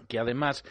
[0.08, 0.64] que además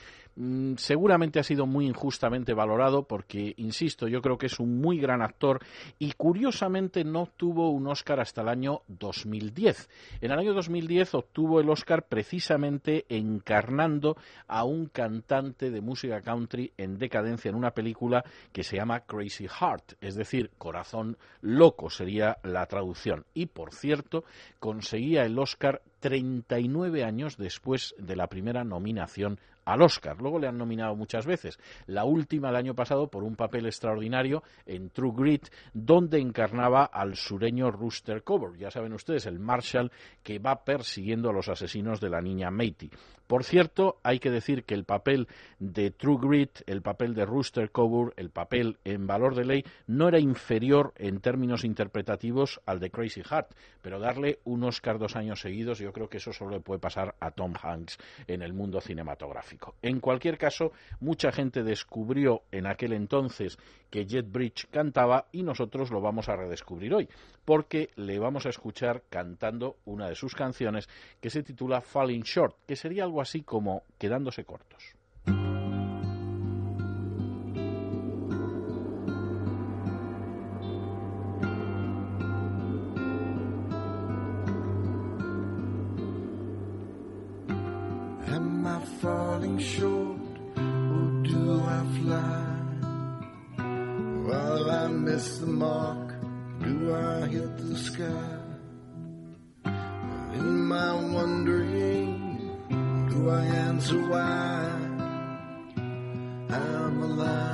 [0.77, 5.23] seguramente ha sido muy injustamente valorado porque, insisto, yo creo que es un muy gran
[5.23, 5.61] actor
[5.99, 9.89] y curiosamente no obtuvo un Oscar hasta el año 2010.
[10.21, 14.17] En el año 2010 obtuvo el Oscar precisamente encarnando
[14.47, 19.49] a un cantante de música country en decadencia en una película que se llama Crazy
[19.49, 23.25] Heart, es decir, Corazón Loco sería la traducción.
[23.35, 24.25] Y, por cierto,
[24.61, 30.17] conseguía el Oscar 39 años después de la primera nominación al Oscar.
[30.21, 31.59] Luego le han nominado muchas veces.
[31.87, 37.17] La última el año pasado por un papel extraordinario en True Grit, donde encarnaba al
[37.17, 38.59] sureño Rooster Cogburn.
[38.59, 39.93] Ya saben ustedes, el Marshall
[40.23, 42.91] que va persiguiendo a los asesinos de la niña Matey.
[43.29, 47.71] Por cierto, hay que decir que el papel de True Grit, el papel de Rooster
[47.71, 52.91] Cogburn, el papel en valor de ley, no era inferior en términos interpretativos al de
[52.91, 53.51] Crazy Heart,
[53.83, 57.17] pero darle un Oscar dos años seguidos, yo creo que eso solo le puede pasar
[57.21, 59.75] a Tom Hanks en el mundo cinematográfico.
[59.83, 63.59] En cualquier caso, mucha gente descubrió en aquel entonces
[63.91, 67.09] que Jet Bridge cantaba y nosotros lo vamos a redescubrir hoy,
[67.45, 70.89] porque le vamos a escuchar cantando una de sus canciones
[71.21, 74.95] que se titula Falling Short, que sería algo así como quedándose cortos.
[95.19, 96.15] Miss the mark,
[96.63, 98.39] do I hit the sky?
[100.35, 102.39] In my wondering,
[103.11, 104.71] do I answer why
[106.51, 107.48] I'm alive?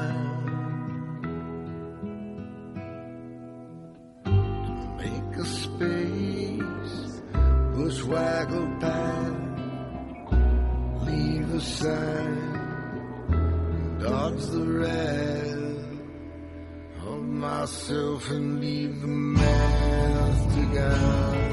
[17.64, 21.43] Myself and leave the math to guide.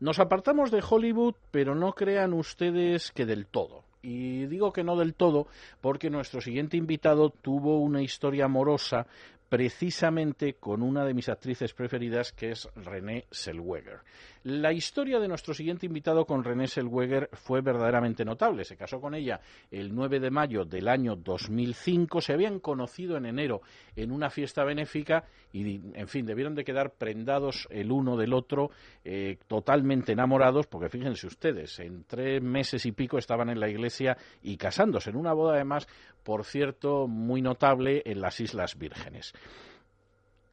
[0.00, 3.84] Nos apartamos de Hollywood, pero no crean ustedes que del todo.
[4.00, 5.46] Y digo que no del todo
[5.82, 9.06] porque nuestro siguiente invitado tuvo una historia amorosa
[9.50, 14.00] precisamente con una de mis actrices preferidas que es René Selweger.
[14.44, 18.64] La historia de nuestro siguiente invitado con René Selweger fue verdaderamente notable.
[18.64, 19.38] Se casó con ella
[19.70, 22.22] el 9 de mayo del año 2005.
[22.22, 23.60] Se habían conocido en enero
[23.94, 28.70] en una fiesta benéfica y, en fin, debieron de quedar prendados el uno del otro,
[29.04, 34.16] eh, totalmente enamorados, porque fíjense ustedes, en tres meses y pico estaban en la iglesia
[34.42, 35.86] y casándose en una boda, además,
[36.22, 39.34] por cierto, muy notable en las Islas Vírgenes.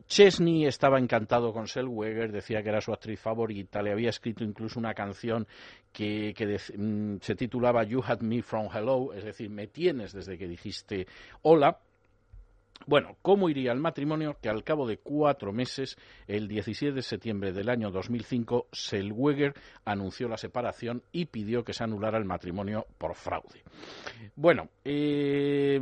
[0.08, 4.80] Chesney estaba encantado con Selweger, decía que era su actriz favorita, le había escrito incluso
[4.80, 5.48] una canción
[5.92, 10.14] que, que dec- mm, se titulaba You Had Me From Hello, es decir, me tienes
[10.14, 11.08] desde que dijiste
[11.42, 11.80] hola.
[12.86, 14.38] Bueno, ¿cómo iría el matrimonio?
[14.42, 15.98] Que al cabo de cuatro meses,
[16.28, 19.54] el 17 de septiembre del año 2005, Selweger
[19.86, 23.64] anunció la separación y pidió que se anulara el matrimonio por fraude.
[24.36, 25.82] Bueno, eh,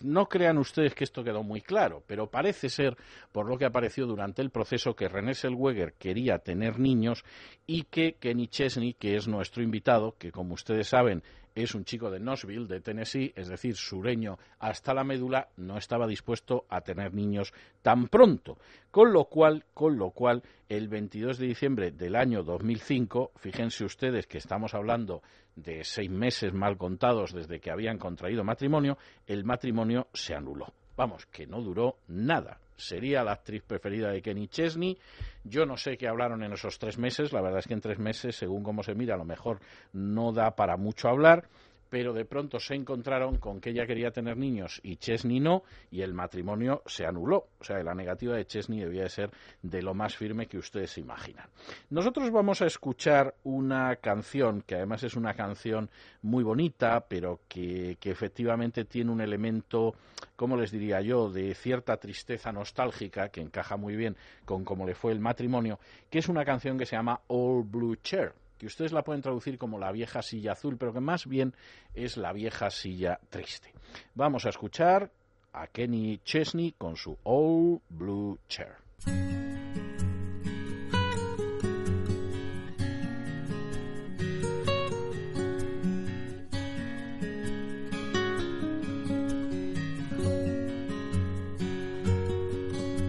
[0.00, 2.96] no crean ustedes que esto quedó muy claro, pero parece ser,
[3.30, 7.24] por lo que apareció durante el proceso, que René Selweger quería tener niños
[7.66, 11.22] y que Kenny Chesney, que es nuestro invitado, que como ustedes saben
[11.54, 16.06] es un chico de Knoxville, de Tennessee, es decir, sureño hasta la médula, no estaba
[16.06, 17.52] dispuesto a tener niños
[17.82, 18.58] tan pronto.
[18.90, 24.26] Con lo cual, con lo cual, el 22 de diciembre del año 2005, fíjense ustedes
[24.26, 25.22] que estamos hablando
[25.54, 30.66] de seis meses mal contados desde que habían contraído matrimonio, el matrimonio se anuló.
[30.96, 32.60] Vamos, que no duró nada.
[32.76, 34.98] Sería la actriz preferida de Kenny Chesney.
[35.44, 37.32] Yo no sé qué hablaron en esos tres meses.
[37.32, 39.60] La verdad es que en tres meses, según cómo se mira, a lo mejor
[39.92, 41.48] no da para mucho hablar.
[41.94, 46.02] Pero de pronto se encontraron con que ella quería tener niños y Chesney no, y
[46.02, 47.50] el matrimonio se anuló.
[47.60, 49.30] O sea, la negativa de Chesney debía de ser
[49.62, 51.48] de lo más firme que ustedes se imaginan.
[51.90, 55.88] Nosotros vamos a escuchar una canción que además es una canción
[56.22, 59.94] muy bonita, pero que, que efectivamente tiene un elemento,
[60.34, 64.96] ¿cómo les diría yo?, de cierta tristeza nostálgica que encaja muy bien con cómo le
[64.96, 65.78] fue el matrimonio,
[66.10, 68.32] que es una canción que se llama All Blue Chair
[68.64, 71.54] que ustedes la pueden traducir como la vieja silla azul, pero que más bien
[71.92, 73.74] es la vieja silla triste.
[74.14, 75.10] Vamos a escuchar
[75.52, 78.76] a Kenny Chesney con su All Blue Chair.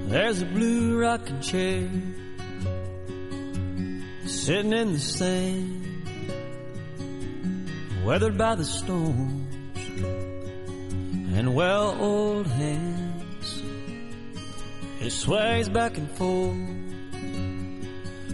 [0.10, 1.89] There's a blue rocking chair
[4.26, 6.07] sitting in the sand,
[8.05, 9.45] weathered by the storms
[11.36, 13.63] and well old hands.
[15.01, 16.55] It sways back and forth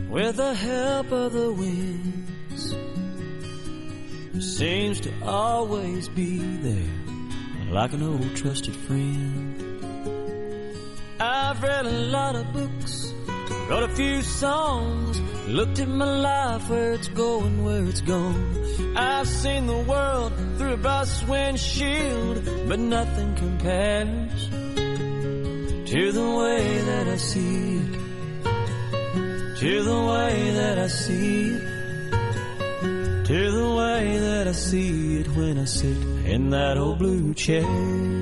[0.09, 2.75] with the help of the winds.
[4.57, 9.57] Seems to always be there like an old trusted friend.
[11.19, 13.13] I've read a lot of books,
[13.69, 15.21] wrote a few songs,
[15.51, 18.95] looked at my life, where it's going, where it's gone.
[18.95, 24.49] I've seen the world through a bus windshield, but nothing compares
[25.91, 27.93] to the way that I see it,
[29.59, 35.59] to the way that I see it, to the way that I see it when
[35.59, 38.20] I sit in that old blue chair.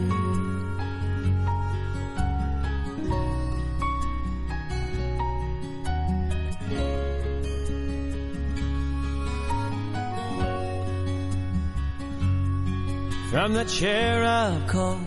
[13.39, 14.99] From the chair I've caught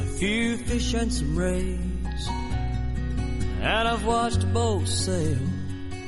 [0.00, 2.28] a few fish and some rays,
[3.60, 5.38] and I've watched a boat sail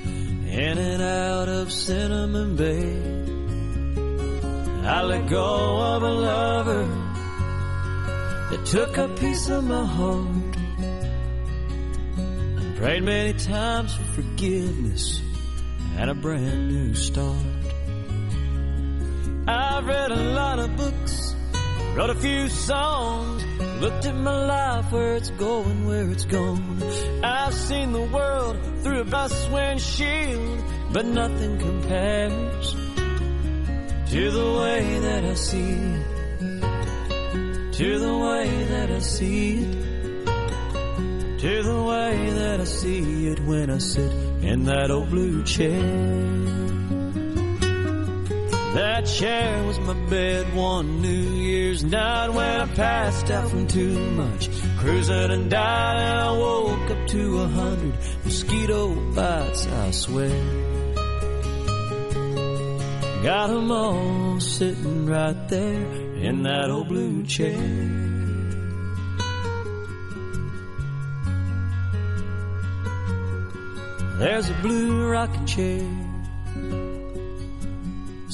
[0.03, 3.01] in and out of Cinnamon Bay.
[4.85, 6.85] I let go of a lover
[8.51, 10.57] that took a piece of my heart,
[12.59, 15.23] and prayed many times for forgiveness
[15.97, 17.54] and a brand new start.
[19.75, 21.35] I've read a lot of books,
[21.97, 23.45] wrote a few songs,
[23.81, 26.81] looked at my life, where it's going, where it's gone.
[27.25, 30.63] I've seen the world through a bus windshield,
[30.93, 32.73] but nothing compares
[34.13, 36.63] to the way that I see it,
[37.73, 39.73] to the way that I see it,
[41.41, 46.64] to the way that I see it when I sit in that old blue chair.
[48.75, 53.97] That chair was my bed one New Year's night when I passed out from too
[54.11, 54.49] much
[54.79, 57.95] cruising and died and I woke up to a hundred
[58.25, 60.43] mosquito bites, I swear.
[63.23, 67.57] Got 'em all sitting right there in that old blue chair.
[74.19, 76.04] There's a blue rocking chair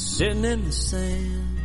[0.01, 1.61] sitting in the sand,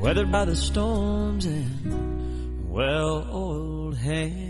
[0.00, 4.47] weathered by the storms and well-oiled hands.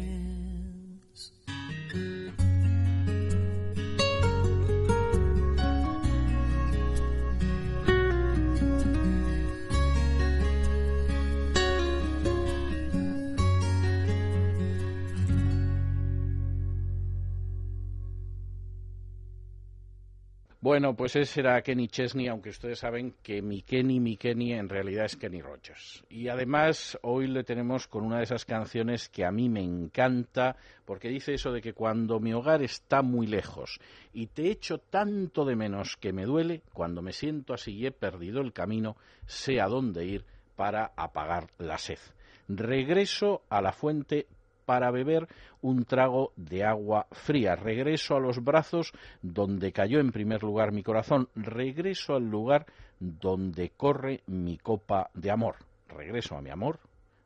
[20.69, 24.69] Bueno, pues ese era Kenny Chesney, aunque ustedes saben que mi Kenny, mi Kenny en
[24.69, 26.05] realidad es Kenny Rogers.
[26.11, 30.57] Y además hoy le tenemos con una de esas canciones que a mí me encanta,
[30.85, 33.81] porque dice eso de que cuando mi hogar está muy lejos
[34.13, 37.91] y te echo tanto de menos que me duele, cuando me siento así y he
[37.91, 41.99] perdido el camino, sé a dónde ir para apagar la sed.
[42.47, 44.27] Regreso a la fuente
[44.69, 45.27] para beber
[45.63, 47.57] un trago de agua fría.
[47.57, 48.93] Regreso a los brazos
[49.23, 51.31] donde cayó en primer lugar mi corazón.
[51.35, 52.67] Regreso al lugar
[53.01, 55.57] donde corre mi copa de amor.
[55.89, 56.81] Regreso a mi amor.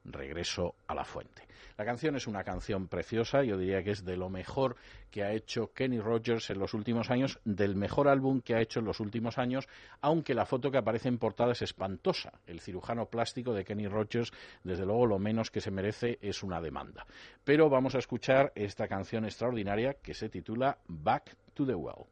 [0.04, 1.46] Regreso a la fuente.
[1.78, 4.76] La canción es una canción preciosa, yo diría que es de lo mejor
[5.10, 8.80] que ha hecho Kenny Rogers en los últimos años, del mejor álbum que ha hecho
[8.80, 9.68] en los últimos años,
[10.00, 12.32] aunque la foto que aparece en portada es espantosa.
[12.46, 14.32] El cirujano plástico de Kenny Rogers,
[14.62, 17.06] desde luego, lo menos que se merece es una demanda.
[17.44, 22.06] Pero vamos a escuchar esta canción extraordinaria que se titula Back to the Well.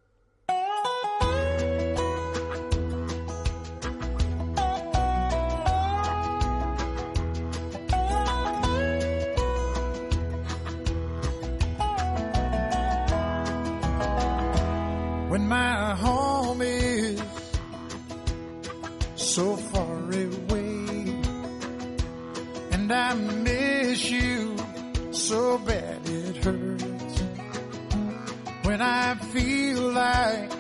[19.31, 21.23] So far away.
[22.73, 24.57] And I miss you
[25.13, 27.23] so bad it hurts.
[28.65, 30.51] When I feel like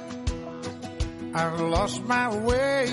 [1.34, 2.86] I've lost my way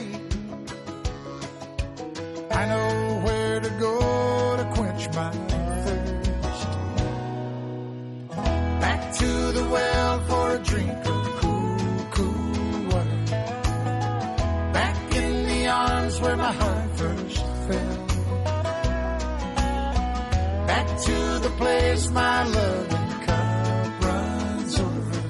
[2.49, 5.31] I know where to go to quench my
[5.83, 6.67] thirst.
[8.81, 10.96] Back to the well for a drink
[21.05, 25.21] To the place my loving cup runs over.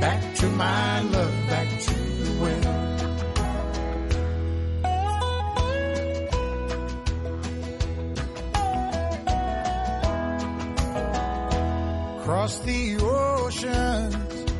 [0.00, 2.78] Back to my love, back to the well.
[12.20, 14.52] Across the oceans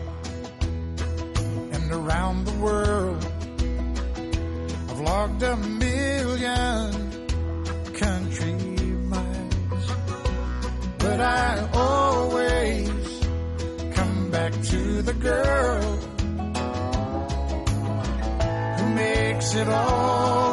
[1.72, 3.24] and around the world.
[4.91, 7.08] I've logged a million
[15.21, 15.83] girl
[18.79, 20.48] who makes it all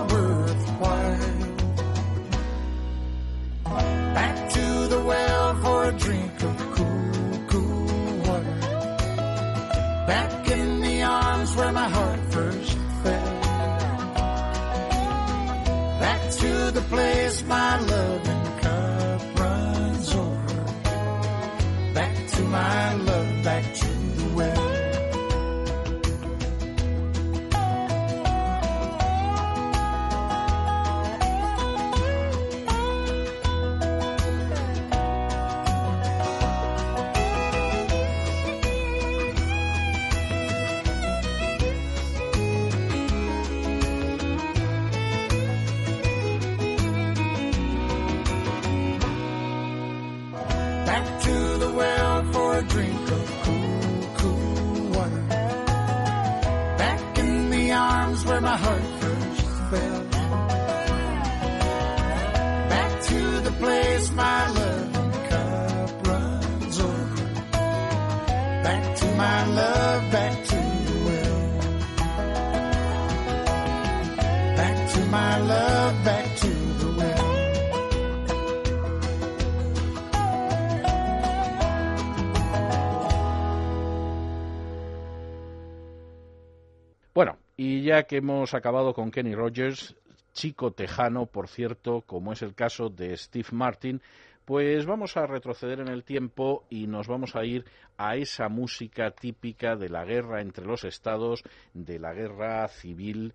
[88.07, 89.95] que hemos acabado con Kenny Rogers,
[90.33, 94.01] chico tejano, por cierto, como es el caso de Steve Martin,
[94.45, 97.65] Pues vamos a retroceder en el tiempo y nos vamos a ir
[97.97, 101.41] a esa música típica de la guerra entre los estados,
[101.73, 103.33] de la guerra civil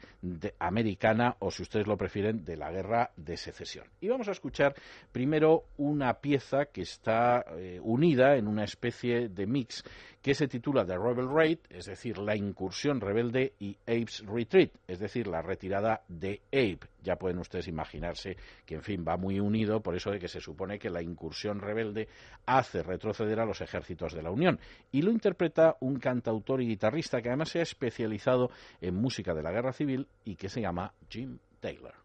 [0.61, 3.87] americana o, si ustedes lo prefieren, de la guerra de secesión.
[4.01, 4.77] Y vamos a escuchar
[5.11, 9.83] primero una pieza que está eh, unida en una especie de mix
[10.23, 14.99] que se titula The Rebel Raid, es decir, la incursión rebelde, y Abe's Retreat, es
[14.99, 16.81] decir, la retirada de Abe.
[17.03, 20.41] Ya pueden ustedes imaginarse que, en fin, va muy unido por eso de que se
[20.41, 22.09] supone que la incursión rebelde
[22.45, 24.61] hace retroceder a los ejércitos de la Unión.
[24.93, 28.51] Y lo interpreta un cantautor y guitarrista que además se ha especializado
[28.81, 32.00] en música de la guerra civil y que se llama Jim Taylor.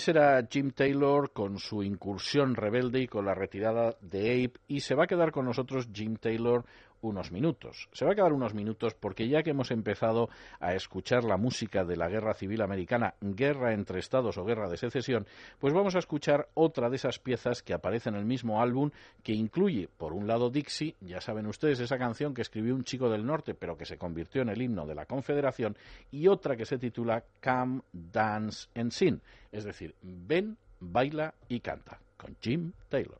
[0.00, 4.80] Ese era Jim Taylor con su incursión rebelde y con la retirada de Abe y
[4.80, 6.64] se va a quedar con nosotros Jim Taylor
[7.02, 7.88] unos minutos.
[7.92, 11.84] Se va a quedar unos minutos porque ya que hemos empezado a escuchar la música
[11.84, 15.26] de la Guerra Civil Americana, Guerra entre Estados o Guerra de Secesión,
[15.58, 18.90] pues vamos a escuchar otra de esas piezas que aparece en el mismo álbum
[19.22, 23.08] que incluye, por un lado, Dixie, ya saben ustedes, esa canción que escribió un chico
[23.08, 25.76] del norte pero que se convirtió en el himno de la Confederación,
[26.10, 29.20] y otra que se titula Come, Dance and Sing,
[29.52, 33.19] es decir, ven, baila y canta, con Jim Taylor.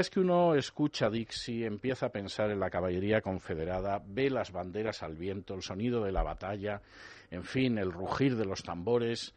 [0.00, 5.02] es que uno escucha Dixie, empieza a pensar en la caballería confederada, ve las banderas
[5.02, 6.82] al viento, el sonido de la batalla,
[7.30, 9.34] en fin, el rugir de los tambores.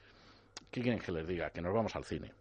[0.70, 1.50] ¿Qué quieren que les diga?
[1.50, 2.32] Que nos vamos al cine.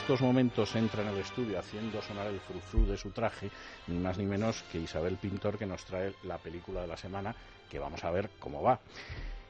[0.00, 3.50] Estos momentos entra en el estudio haciendo sonar el frufru de su traje,
[3.86, 7.34] ni más ni menos que Isabel Pintor, que nos trae la película de la semana,
[7.68, 8.80] que vamos a ver cómo va.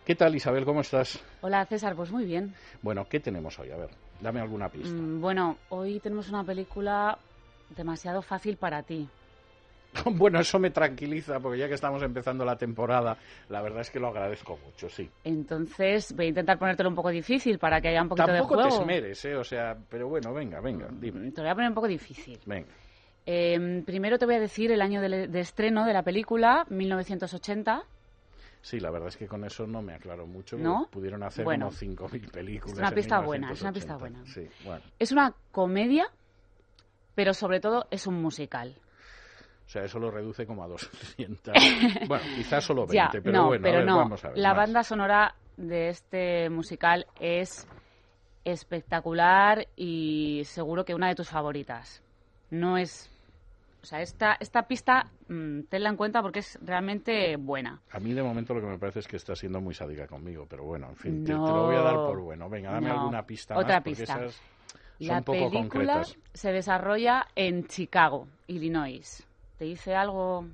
[0.05, 0.65] ¿Qué tal, Isabel?
[0.65, 1.23] ¿Cómo estás?
[1.41, 2.53] Hola César, pues muy bien.
[2.83, 3.71] Bueno, ¿qué tenemos hoy?
[3.71, 3.91] A ver,
[4.21, 5.01] dame alguna pista.
[5.01, 7.17] Mm, bueno, hoy tenemos una película
[7.77, 9.09] demasiado fácil para ti.
[10.05, 13.17] Bueno, eso me tranquiliza, porque ya que estamos empezando la temporada,
[13.49, 15.09] la verdad es que lo agradezco mucho, sí.
[15.25, 18.63] Entonces voy a intentar ponértelo un poco difícil para que haya un poquito Tampoco de
[18.63, 18.83] te juego.
[18.83, 19.35] esmeres, ¿eh?
[19.37, 21.31] O sea, pero bueno, venga, venga, dime.
[21.33, 22.39] Te lo voy a poner un poco difícil.
[22.47, 22.69] Venga.
[23.27, 27.83] Eh, primero te voy a decir el año de, de estreno de la película, 1980.
[28.63, 30.57] Sí, la verdad es que con eso no me aclaro mucho.
[30.57, 30.87] ¿No?
[30.91, 31.67] Pudieron hacer Bueno.
[31.67, 32.75] como 5.000 películas.
[32.75, 33.73] Es una en pista buena, es una 1980.
[33.73, 34.25] pista buena.
[34.27, 34.83] Sí, bueno.
[34.99, 36.07] Es una comedia,
[37.15, 38.75] pero sobre todo es un musical.
[39.71, 41.55] O sea, eso lo reduce como a 200.
[42.09, 43.97] bueno, quizás solo 20, ya, pero no, bueno, a pero ver, no.
[43.99, 44.39] vamos a ver.
[44.39, 44.57] la más.
[44.57, 47.69] banda sonora de este musical es
[48.45, 52.03] espectacular y seguro que una de tus favoritas.
[52.51, 53.09] No es...
[53.81, 57.81] O sea, esta, esta pista, mm, tenla en cuenta porque es realmente buena.
[57.93, 60.47] A mí de momento lo que me parece es que está siendo muy sádica conmigo,
[60.51, 62.51] pero bueno, en fin, te, lo voy a dar por bueno.
[62.51, 64.03] Venga, dame alguna pista Otra más, pista.
[64.03, 65.61] esas son La poco película
[65.95, 66.17] concretas.
[66.35, 69.25] se desarrolla en Chicago, Illinois.
[69.61, 70.47] ¿Te dice algo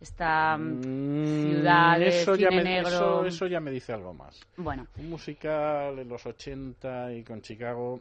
[0.00, 2.88] esta mm, ciudad de eso, ya cine me, negro?
[2.88, 4.40] eso, eso ya me dice algo más.
[4.56, 8.00] Bueno, Un musical en los 80 y con Chicago,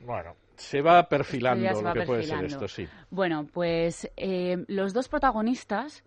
[0.00, 2.66] bueno, se va perfilando se lo va que puede ser perfilando.
[2.66, 2.86] esto, sí.
[3.08, 6.04] Bueno, pues eh, los dos protagonistas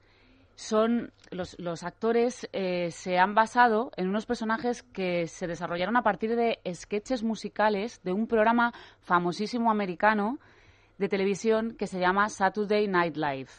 [0.53, 6.03] son los, los actores eh, se han basado en unos personajes que se desarrollaron a
[6.03, 10.37] partir de sketches musicales de un programa famosísimo americano
[10.99, 13.49] de televisión que se llama Saturday Night Live.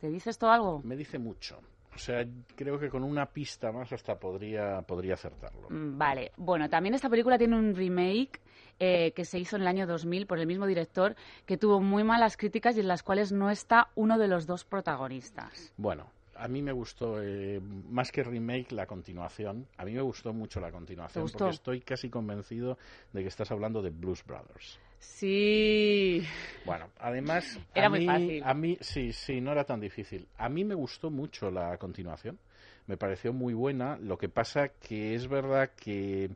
[0.00, 0.80] ¿Te dice esto algo?
[0.84, 1.60] Me dice mucho.
[1.94, 5.68] O sea, creo que con una pista más hasta podría, podría acertarlo.
[5.68, 8.40] Mm, Vale, bueno, también esta película tiene un remake
[8.78, 12.04] eh, que se hizo en el año 2000 por el mismo director que tuvo muy
[12.04, 15.72] malas críticas y en las cuales no está uno de los dos protagonistas.
[15.76, 16.06] Bueno,
[16.36, 19.66] a mí me gustó, eh, más que remake, la continuación.
[19.76, 22.78] A mí me gustó mucho la continuación porque estoy casi convencido
[23.12, 24.78] de que estás hablando de Blues Brothers.
[24.98, 26.22] Sí.
[26.64, 28.42] Bueno, además, Era a muy mí, fácil.
[28.44, 30.26] a mí sí, sí, no era tan difícil.
[30.36, 32.38] A mí me gustó mucho la continuación.
[32.86, 33.96] Me pareció muy buena.
[33.98, 36.30] Lo que pasa que es verdad que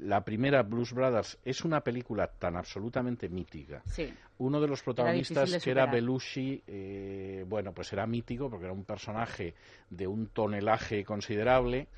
[0.00, 3.82] la primera Blues Brothers es una película tan absolutamente mítica.
[3.86, 4.12] Sí.
[4.38, 5.86] Uno de los protagonistas, que era.
[5.86, 9.54] Belushi, eh, bueno, pues era mítico porque era un personaje
[9.90, 11.88] de un tonelaje considerable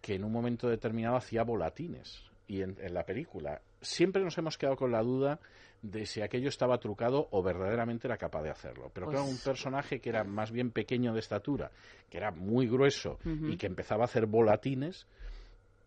[0.00, 2.22] que en un momento determinado hacía volatines.
[2.46, 5.40] Y en, en la película siempre nos hemos quedado con la duda
[5.82, 8.90] de si aquello estaba trucado o verdaderamente era capaz de hacerlo.
[8.92, 11.70] Pero Pues- claro, un personaje que era más bien pequeño de estatura,
[12.10, 15.06] que era muy grueso y que empezaba a hacer volatines,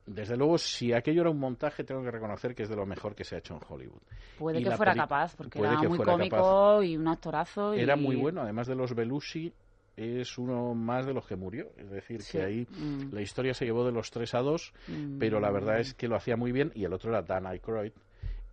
[0.06, 3.14] desde luego, si aquello era un montaje, tengo que reconocer que es de lo mejor
[3.14, 4.00] que se ha hecho en Hollywood.
[4.40, 6.84] Puede Y que fuera capaz, porque era muy cómico capaz.
[6.86, 7.76] y un actorazo.
[7.76, 9.52] y- Era muy bueno, además de los Belushi,
[9.98, 11.72] es uno más de los que murió.
[11.78, 12.38] Es decir, Sí.
[12.38, 13.14] que ahí Mm.
[13.14, 15.18] la historia se llevó de los 3 a 2, Mm.
[15.20, 16.72] pero la verdad es que lo hacía muy bien.
[16.76, 17.92] Y el otro era Dan Aykroyd,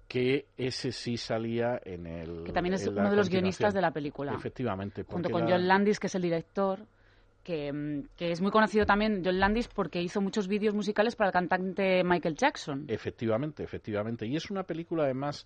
[0.08, 2.44] que ese sí salía en el.
[2.44, 4.34] Que también es uno de los guionistas de la película.
[4.34, 5.04] Efectivamente.
[5.04, 6.86] Junto con la- John Landis, que es el director,
[7.42, 11.28] que, mm, que es muy conocido también, John Landis, porque hizo muchos vídeos musicales para
[11.28, 12.86] el cantante Michael Jackson.
[12.88, 14.26] Efectivamente, efectivamente.
[14.26, 15.44] Y es una película, además,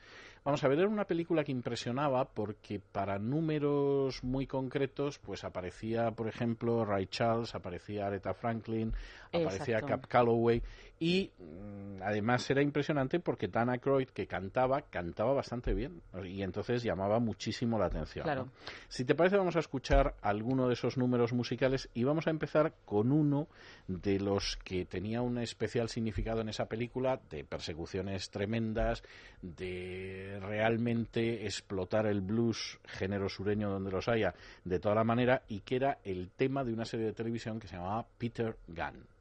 [0.49, 6.11] vamos a ver, era una película que impresionaba porque para números muy concretos, pues aparecía,
[6.13, 8.95] por ejemplo, Ray Charles, aparecía Aretha Franklin,
[9.27, 9.87] aparecía Exacto.
[9.89, 10.63] Cap Calloway
[11.01, 16.83] y mm, además era impresionante porque Dan Aykroyd, que cantaba, cantaba bastante bien y entonces
[16.83, 18.25] llamaba muchísimo la atención.
[18.25, 18.47] Claro.
[18.47, 18.53] ¿no?
[18.89, 22.73] Si te parece, vamos a escuchar alguno de esos números musicales y vamos a empezar
[22.87, 23.49] con uno
[23.87, 29.03] de los que tenía un especial significado en esa película, de persecuciones tremendas,
[29.43, 34.35] de realmente explotar el blues, género sureño donde los haya,
[34.65, 37.69] de toda la manera, y que era el tema de una serie de televisión que
[37.69, 39.18] se llamaba Peter Gunn.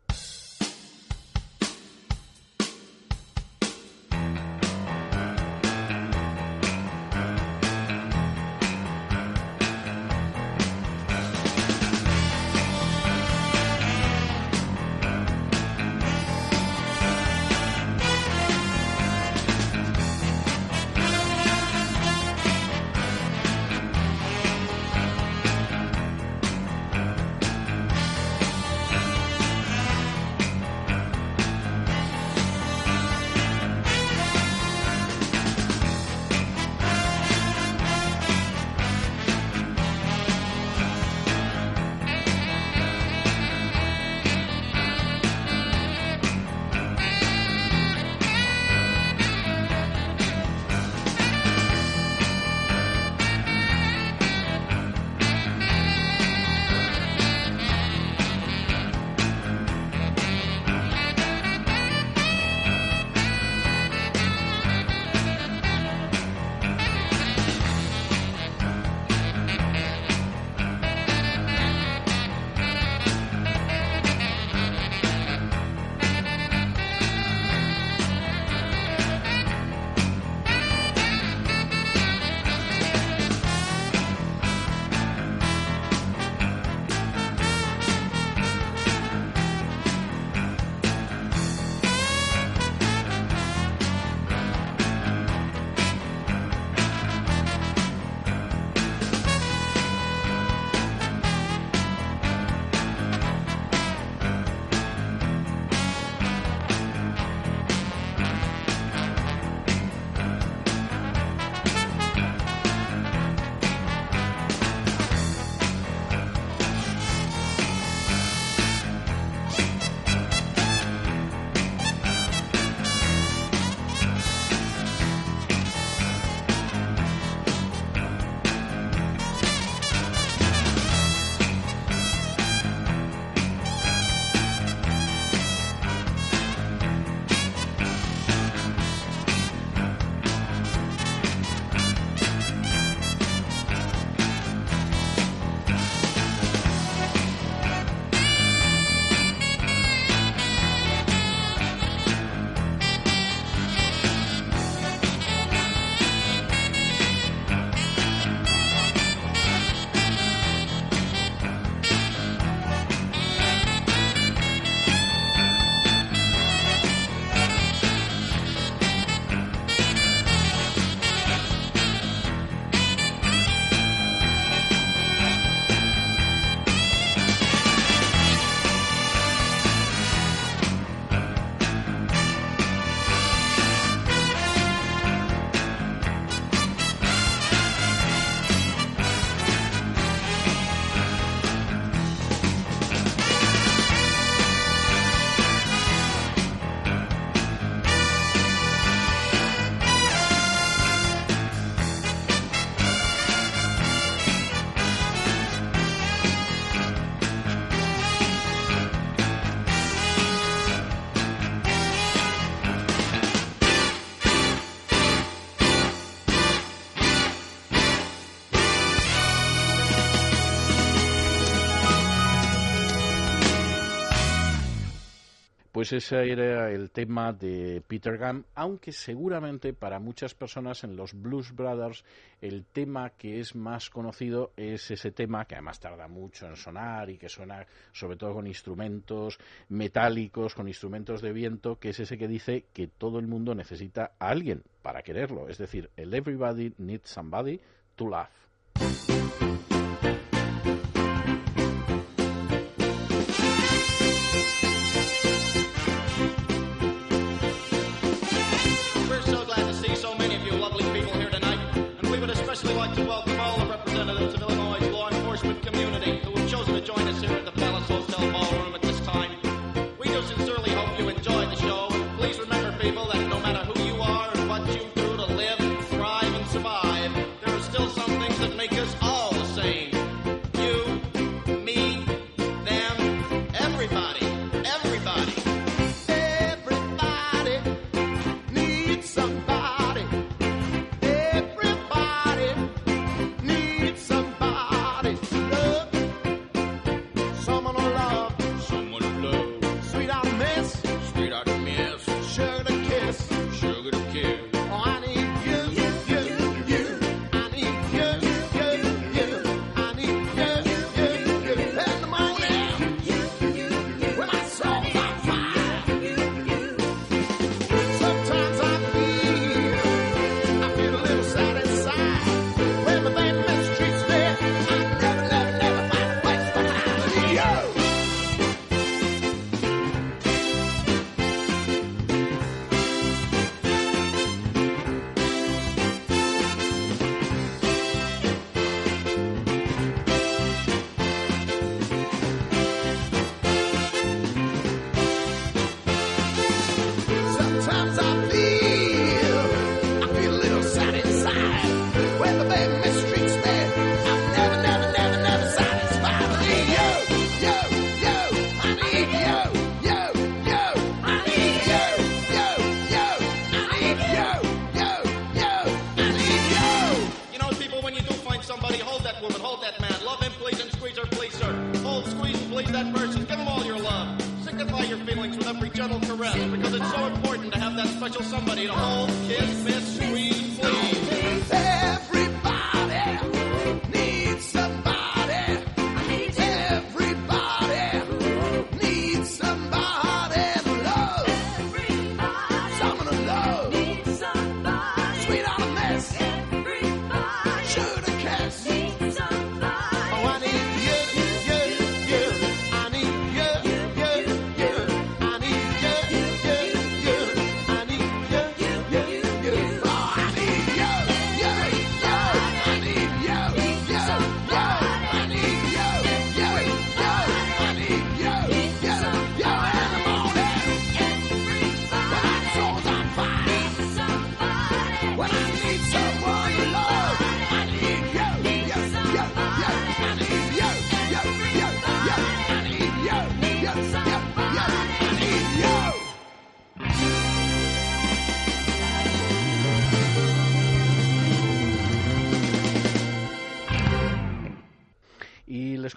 [225.90, 231.14] Pues ese era el tema de Peter Gunn, aunque seguramente para muchas personas en los
[231.14, 232.04] Blues Brothers
[232.42, 237.10] el tema que es más conocido es ese tema que además tarda mucho en sonar
[237.10, 239.40] y que suena sobre todo con instrumentos
[239.70, 244.12] metálicos, con instrumentos de viento, que es ese que dice que todo el mundo necesita
[244.20, 247.62] a alguien para quererlo, es decir, el Everybody Needs Somebody
[247.96, 248.28] to Love.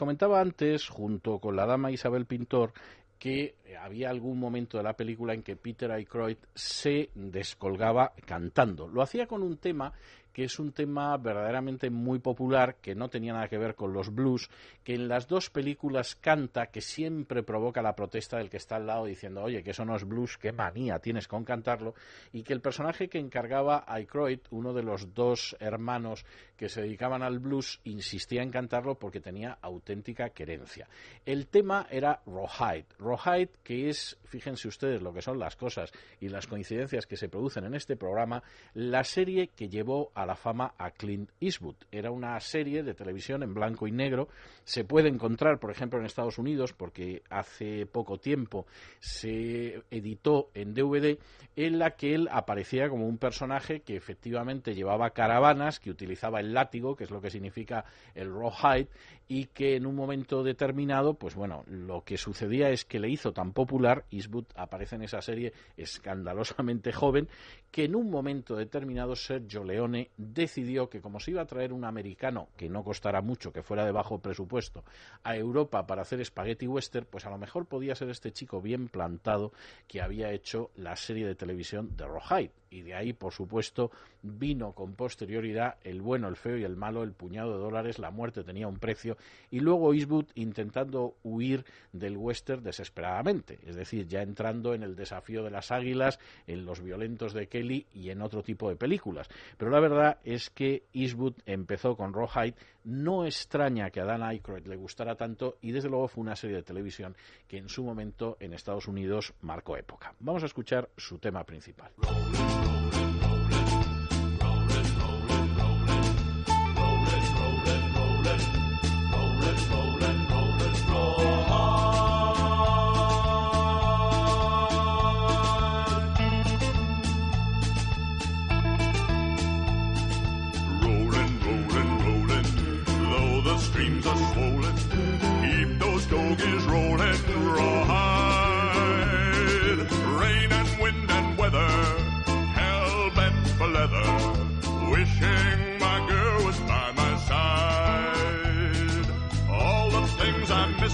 [0.00, 2.72] Comentaba antes, junto con la dama Isabel Pintor,
[3.18, 8.88] que había algún momento de la película en que Peter Aykroyd se descolgaba cantando.
[8.88, 9.92] Lo hacía con un tema
[10.32, 14.14] que es un tema verdaderamente muy popular, que no tenía nada que ver con los
[14.14, 14.48] blues,
[14.84, 18.86] que en las dos películas canta, que siempre provoca la protesta del que está al
[18.86, 21.94] lado diciendo, oye, que eso no es blues, qué manía tienes con cantarlo,
[22.32, 26.24] y que el personaje que encargaba Aykroyd, uno de los dos hermanos
[26.60, 30.90] que se dedicaban al blues, insistía en cantarlo porque tenía auténtica querencia.
[31.24, 32.84] El tema era Rawhide.
[32.98, 37.30] Rawhide, que es, fíjense ustedes lo que son las cosas y las coincidencias que se
[37.30, 38.42] producen en este programa,
[38.74, 41.76] la serie que llevó a la fama a Clint Eastwood.
[41.90, 44.28] Era una serie de televisión en blanco y negro.
[44.64, 48.66] Se puede encontrar, por ejemplo, en Estados Unidos, porque hace poco tiempo
[48.98, 51.18] se editó en DVD,
[51.56, 56.49] en la que él aparecía como un personaje que efectivamente llevaba caravanas, que utilizaba el
[56.54, 58.88] látigo, que es lo que significa el rawhide,
[59.28, 63.32] y que en un momento determinado, pues bueno, lo que sucedía es que le hizo
[63.32, 67.28] tan popular, Eastwood aparece en esa serie escandalosamente joven,
[67.70, 71.84] que en un momento determinado Sergio Leone decidió que como se iba a traer un
[71.84, 74.84] americano que no costara mucho, que fuera de bajo presupuesto,
[75.22, 78.88] a Europa para hacer spaghetti western, pues a lo mejor podía ser este chico bien
[78.88, 79.52] plantado
[79.86, 82.59] que había hecho la serie de televisión de Rawhide.
[82.70, 83.90] Y de ahí, por supuesto,
[84.22, 88.12] vino con posterioridad el bueno, el feo y el malo, el puñado de dólares, la
[88.12, 89.16] muerte tenía un precio,
[89.50, 95.42] y luego Eastwood intentando huir del western desesperadamente, es decir, ya entrando en el desafío
[95.42, 99.28] de las águilas, en los violentos de Kelly y en otro tipo de películas.
[99.58, 104.66] Pero la verdad es que Eastwood empezó con Rawhide, no extraña que a Dan Aykroyd
[104.66, 107.16] le gustara tanto y desde luego fue una serie de televisión
[107.46, 110.14] que en su momento en Estados Unidos marcó época.
[110.20, 111.92] Vamos a escuchar su tema principal.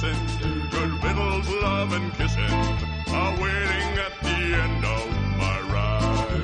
[0.00, 2.52] Things I'm good riddles, love and kissing,
[3.14, 6.42] are waiting at the end of my ride.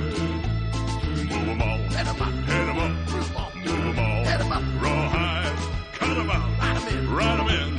[1.30, 4.64] Move 'em all, hit 'em up, hit 'em up, move 'em all, hit 'em up,
[4.80, 5.58] rawhide,
[5.92, 7.71] cut 'em out, ride 'em in, ride 'em in,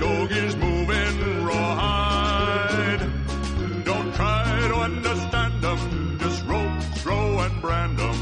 [0.00, 3.00] them doggies moving, rawhide.
[3.84, 8.14] Don't try to understand them, just rope, throw, and brand them.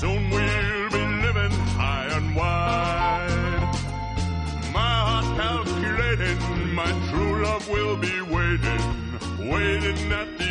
[0.00, 3.60] Soon we'll be living high and wide.
[4.72, 8.82] My heart calculating, my true love will be waiting,
[9.50, 10.45] waiting at the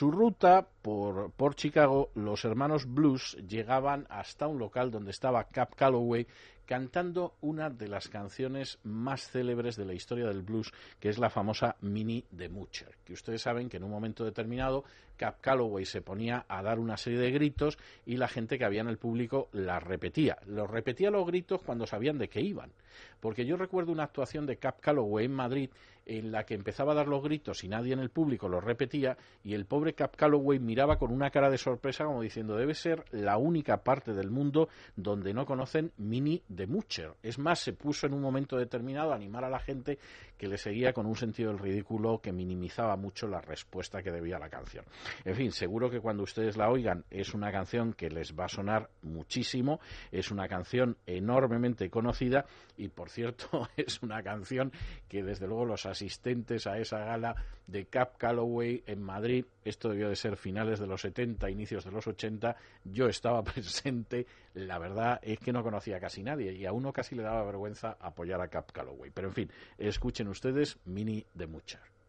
[0.00, 5.74] su ruta por, por Chicago, los hermanos Blues llegaban hasta un local donde estaba Cap
[5.74, 6.26] Calloway
[6.64, 11.28] cantando una de las canciones más célebres de la historia del blues, que es la
[11.28, 14.84] famosa Mini de Mucher, que ustedes saben que en un momento determinado
[15.18, 18.80] Cap Calloway se ponía a dar una serie de gritos y la gente que había
[18.80, 20.38] en el público la repetía.
[20.46, 22.72] Los repetía los gritos cuando sabían de qué iban.
[23.20, 25.70] Porque yo recuerdo una actuación de Cap Calloway en Madrid
[26.06, 29.16] en la que empezaba a dar los gritos y nadie en el público los repetía
[29.44, 33.04] y el pobre Cap Calloway miraba con una cara de sorpresa como diciendo debe ser
[33.10, 37.12] la única parte del mundo donde no conocen Mini de Mucher.
[37.22, 39.98] Es más, se puso en un momento determinado a animar a la gente
[40.36, 44.38] que le seguía con un sentido del ridículo que minimizaba mucho la respuesta que debía
[44.38, 44.84] la canción.
[45.24, 48.48] En fin, seguro que cuando ustedes la oigan es una canción que les va a
[48.48, 52.46] sonar muchísimo, es una canción enormemente conocida
[52.80, 54.72] y por cierto es una canción
[55.08, 57.36] que desde luego los asistentes a esa gala
[57.66, 61.92] de Cap Calloway en Madrid, esto debió de ser finales de los 70, inicios de
[61.92, 66.66] los 80, yo estaba presente, la verdad es que no conocía a casi nadie y
[66.66, 69.10] a uno casi le daba vergüenza apoyar a Cap Calloway.
[69.10, 71.99] Pero en fin, escuchen ustedes Mini de Mucher.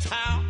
[0.00, 0.45] town.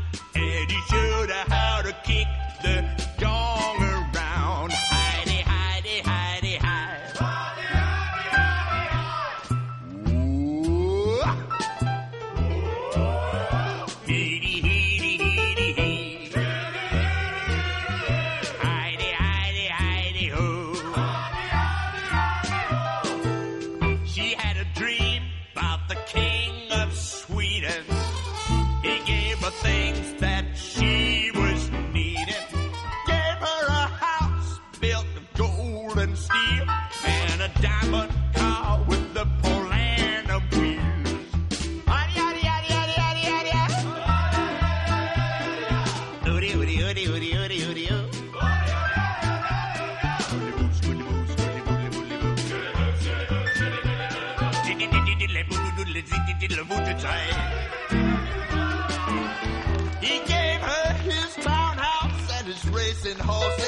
[56.69, 56.75] He
[60.27, 63.66] gave her his townhouse and his racing horses.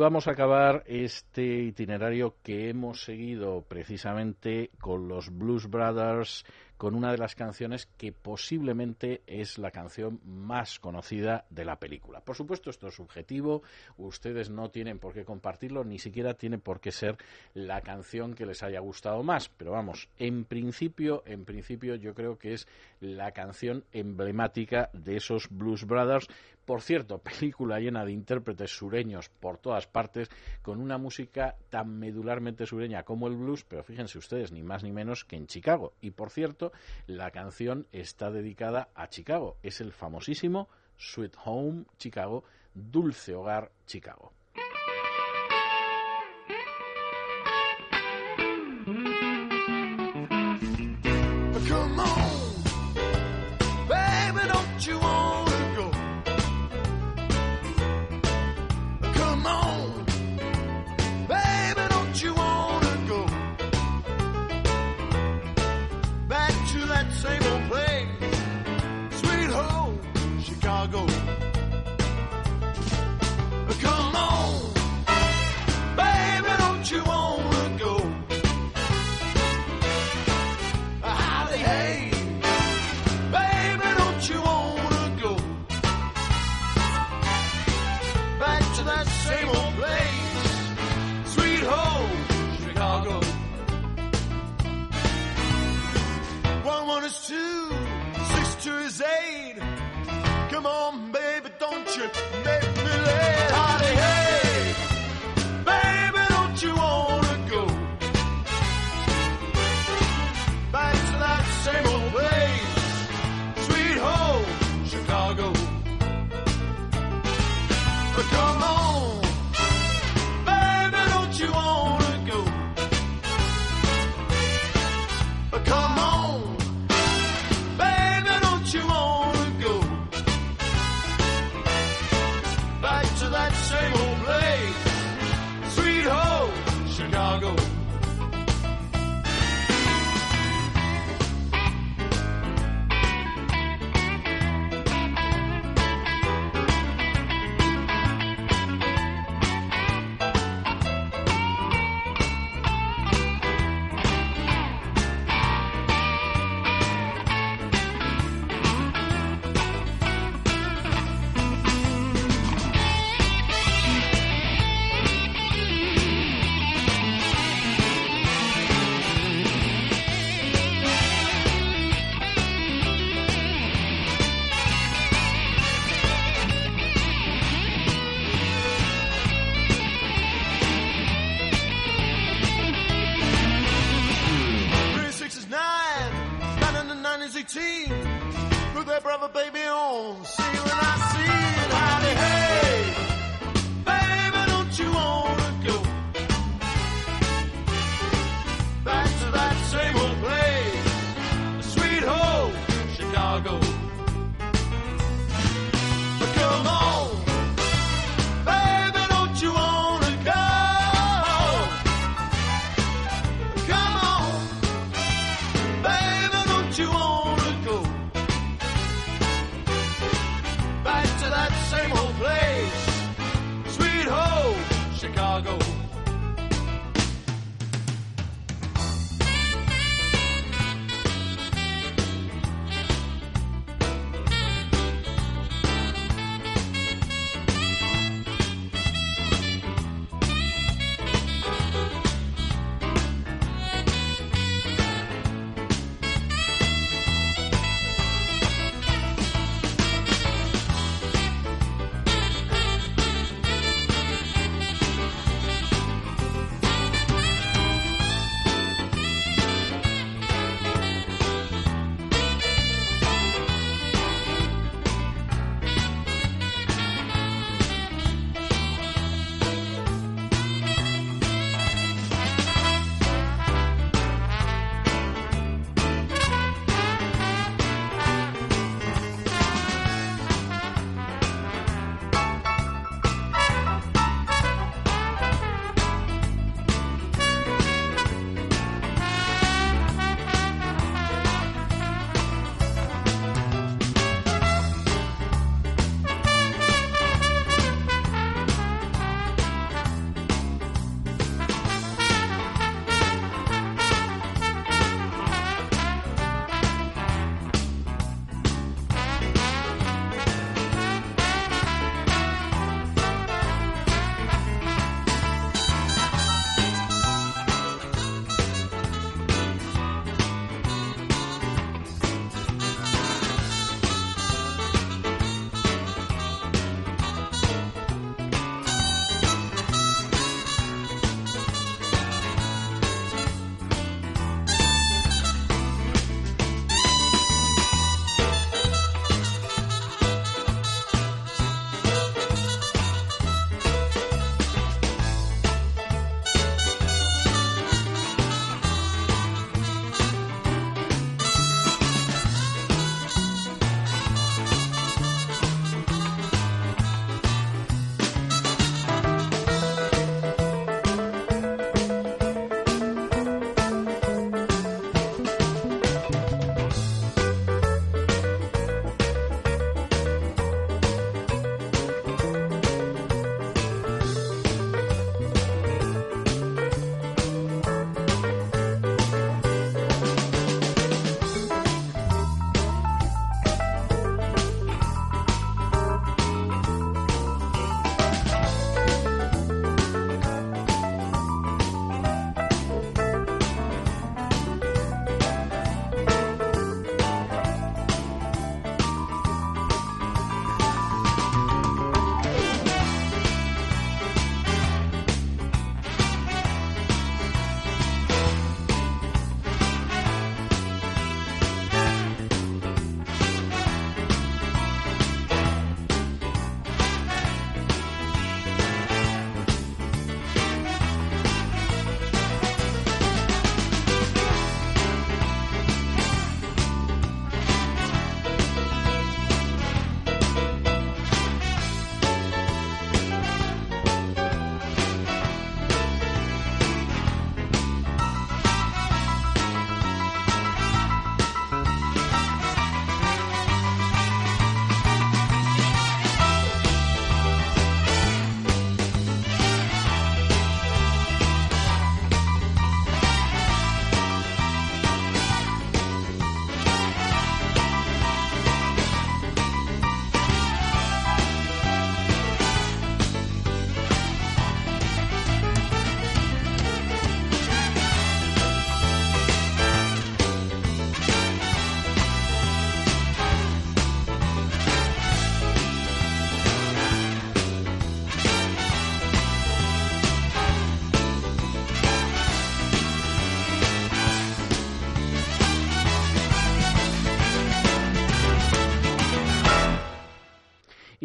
[0.00, 6.44] Vamos a acabar este itinerario que hemos seguido precisamente con los Blues Brothers,
[6.78, 12.22] con una de las canciones que posiblemente es la canción más conocida de la película.
[12.22, 13.62] Por supuesto, esto es subjetivo,
[13.98, 17.18] ustedes no tienen por qué compartirlo, ni siquiera tiene por qué ser
[17.52, 22.38] la canción que les haya gustado más, pero vamos, en principio, en principio yo creo
[22.38, 22.66] que es
[23.00, 26.28] la canción emblemática de esos Blues Brothers.
[26.70, 30.30] Por cierto, película llena de intérpretes sureños por todas partes,
[30.62, 34.92] con una música tan medularmente sureña como el blues, pero fíjense ustedes, ni más ni
[34.92, 35.94] menos que en Chicago.
[36.00, 36.70] Y por cierto,
[37.08, 39.56] la canción está dedicada a Chicago.
[39.64, 44.32] Es el famosísimo Sweet Home Chicago, Dulce Hogar Chicago.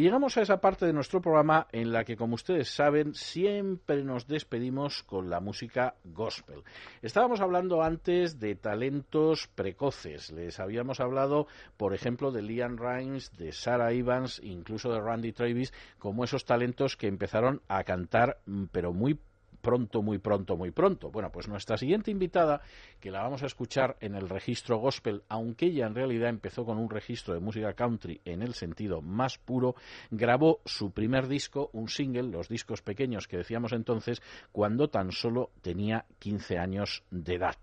[0.05, 4.27] Llegamos a esa parte de nuestro programa en la que, como ustedes saben, siempre nos
[4.27, 6.61] despedimos con la música gospel.
[7.01, 10.31] Estábamos hablando antes de talentos precoces.
[10.31, 15.73] Les habíamos hablado, por ejemplo, de Liam Rimes, de Sarah Evans, incluso de Randy Travis,
[15.97, 19.19] como esos talentos que empezaron a cantar, mm, pero muy
[19.65, 21.09] pronto, muy pronto, muy pronto.
[21.09, 22.61] Bueno, pues nuestra siguiente invitada,
[22.99, 26.77] que la vamos a escuchar en el registro gospel, aunque ella en realidad empezó con
[26.77, 29.73] un registro de música country en el sentido más puro,
[30.11, 34.21] grabó su primer disco, un single, los discos pequeños que decíamos entonces,
[34.51, 37.55] cuando tan solo tenía 15 años de edad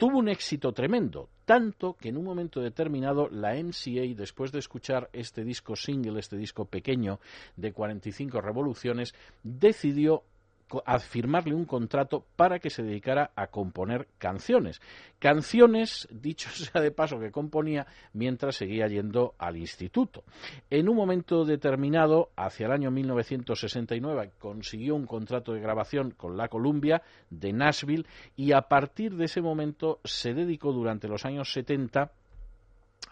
[0.00, 5.10] tuvo un éxito tremendo, tanto que en un momento determinado la MCA, después de escuchar
[5.12, 7.20] este disco single, este disco pequeño
[7.54, 10.22] de 45 revoluciones, decidió
[10.84, 14.80] a firmarle un contrato para que se dedicara a componer canciones.
[15.18, 20.24] Canciones, dicho sea de paso, que componía mientras seguía yendo al instituto.
[20.70, 26.48] En un momento determinado, hacia el año 1969, consiguió un contrato de grabación con la
[26.48, 28.06] Columbia de Nashville
[28.36, 32.12] y a partir de ese momento se dedicó durante los años 70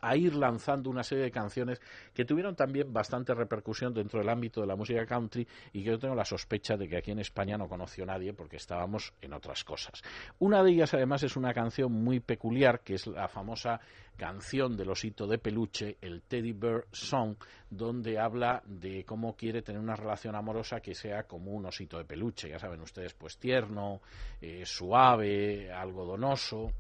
[0.00, 1.80] a ir lanzando una serie de canciones
[2.14, 5.98] que tuvieron también bastante repercusión dentro del ámbito de la música country y que yo
[5.98, 9.64] tengo la sospecha de que aquí en España no conoció nadie porque estábamos en otras
[9.64, 10.02] cosas.
[10.38, 13.80] Una de ellas además es una canción muy peculiar que es la famosa
[14.16, 17.36] canción del osito de peluche, el Teddy Bear Song,
[17.70, 22.04] donde habla de cómo quiere tener una relación amorosa que sea como un osito de
[22.04, 24.00] peluche, ya saben ustedes, pues tierno,
[24.40, 26.72] eh, suave, algodonoso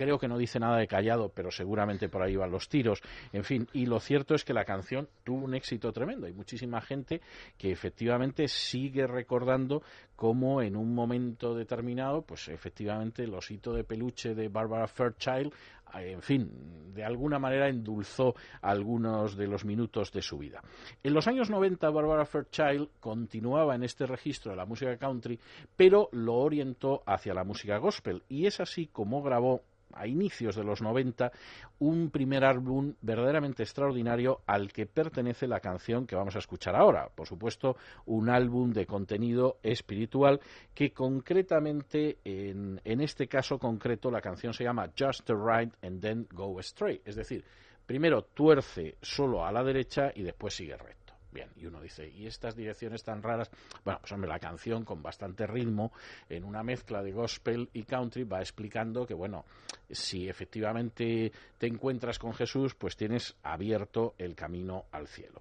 [0.00, 3.02] creo que no dice nada de callado, pero seguramente por ahí van los tiros.
[3.34, 6.26] En fin, y lo cierto es que la canción tuvo un éxito tremendo.
[6.26, 7.20] Hay muchísima gente
[7.58, 9.82] que efectivamente sigue recordando
[10.16, 15.52] cómo en un momento determinado, pues efectivamente el osito de peluche de Barbara Fairchild
[15.94, 20.62] eh, en fin, de alguna manera endulzó algunos de los minutos de su vida.
[21.02, 25.38] En los años 90, Barbara Fairchild continuaba en este registro de la música country,
[25.76, 29.62] pero lo orientó hacia la música gospel, y es así como grabó
[29.94, 31.32] a inicios de los 90
[31.80, 37.08] un primer álbum verdaderamente extraordinario al que pertenece la canción que vamos a escuchar ahora.
[37.14, 37.76] Por supuesto,
[38.06, 40.40] un álbum de contenido espiritual
[40.74, 46.00] que concretamente, en, en este caso concreto, la canción se llama Just the Right and
[46.00, 47.06] Then Go Straight.
[47.06, 47.44] Es decir,
[47.86, 50.99] primero tuerce solo a la derecha y después sigue recto.
[51.32, 53.50] Bien, y uno dice, ¿y estas direcciones tan raras?
[53.84, 55.92] Bueno, pues hombre, la canción con bastante ritmo,
[56.28, 59.44] en una mezcla de gospel y country, va explicando que, bueno,
[59.88, 65.40] si efectivamente te encuentras con Jesús, pues tienes abierto el camino al cielo.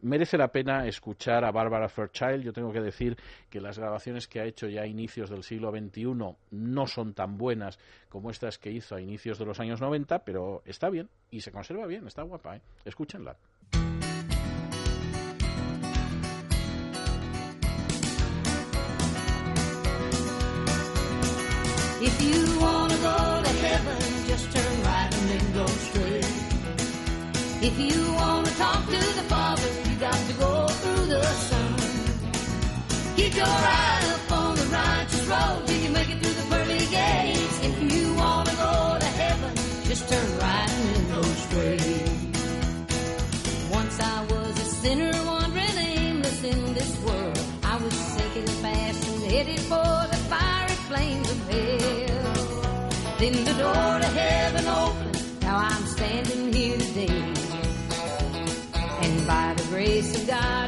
[0.00, 2.44] Merece la pena escuchar a Barbara Fairchild.
[2.44, 3.16] Yo tengo que decir
[3.50, 7.36] que las grabaciones que ha hecho ya a inicios del siglo XXI no son tan
[7.36, 11.40] buenas como estas que hizo a inicios de los años 90, pero está bien y
[11.40, 12.56] se conserva bien, está guapa.
[12.56, 12.62] ¿eh?
[12.84, 13.36] Escúchenla.
[22.00, 26.24] If you wanna go to heaven, just turn right and then go straight.
[27.60, 31.74] If you wanna talk to the Father, you got to go through the Son.
[33.16, 33.97] Keep your eye
[60.28, 60.67] cuidar.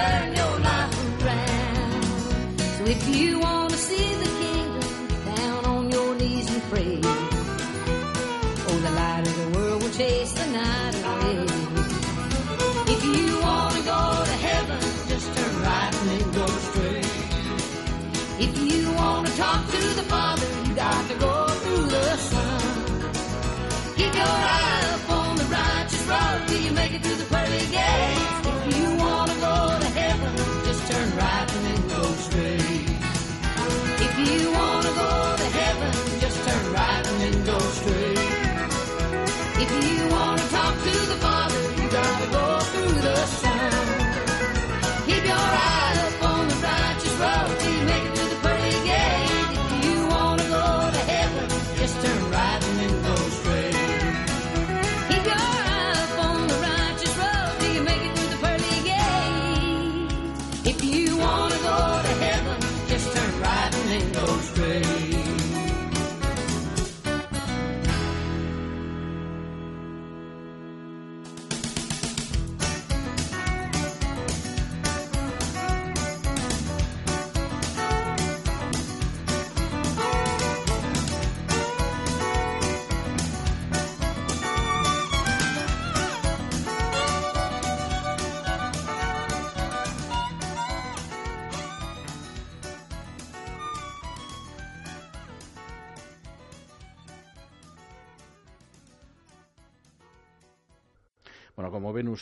[0.00, 2.60] Turn your life around.
[2.76, 6.99] So if you want to see the kingdom, down on your knees and pray.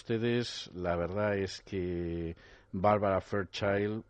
[0.09, 2.35] Ustedes, la verdad es que
[2.73, 4.05] Barbara Fairchild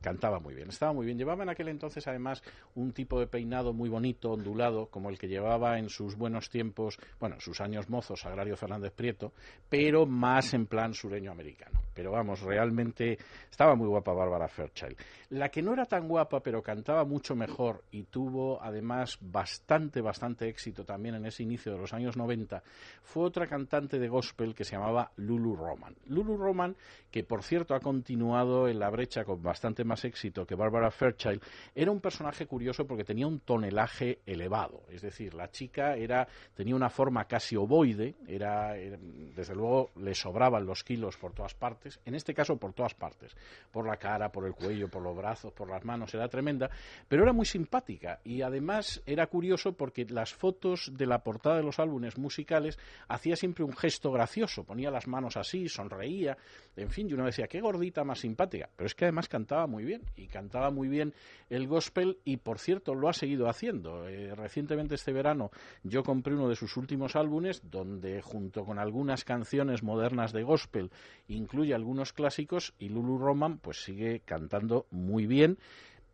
[0.00, 1.18] cantaba muy bien, estaba muy bien.
[1.18, 2.42] Llevaba en aquel entonces además
[2.74, 6.98] un tipo de peinado muy bonito, ondulado, como el que llevaba en sus buenos tiempos,
[7.18, 9.32] bueno, sus años mozos, Agrario Fernández Prieto,
[9.68, 11.80] pero más en plan sureño americano.
[11.94, 13.18] Pero vamos, realmente
[13.50, 14.96] estaba muy guapa Bárbara Fairchild.
[15.30, 20.48] La que no era tan guapa, pero cantaba mucho mejor y tuvo además bastante, bastante
[20.48, 22.62] éxito también en ese inicio de los años 90,
[23.02, 25.96] fue otra cantante de gospel que se llamaba Lulu Roman.
[26.06, 26.76] Lulu Roman,
[27.10, 31.42] que por cierto ha continuado en la brecha con bastante más éxito que Barbara Fairchild,
[31.74, 34.82] era un personaje curioso porque tenía un tonelaje elevado.
[34.90, 40.66] Es decir, la chica era, tenía una forma casi ovoide, era, desde luego le sobraban
[40.66, 43.34] los kilos por todas partes, en este caso por todas partes,
[43.70, 46.68] por la cara, por el cuello, por los brazos, por las manos, era tremenda,
[47.08, 51.62] pero era muy simpática y además era curioso porque las fotos de la portada de
[51.62, 52.78] los álbumes musicales
[53.08, 56.36] hacía siempre un gesto gracioso, ponía las manos así, sonreía,
[56.76, 59.84] en fin, y uno decía, qué gordita más simpática, pero es que además cantaba muy
[59.84, 61.14] bien y cantaba muy bien
[61.48, 64.08] el gospel y por cierto lo ha seguido haciendo.
[64.08, 65.50] Eh, recientemente este verano
[65.82, 70.90] yo compré uno de sus últimos álbumes donde junto con algunas canciones modernas de gospel
[71.28, 75.58] incluye algunos clásicos y Lulu Roman pues sigue cantando muy bien.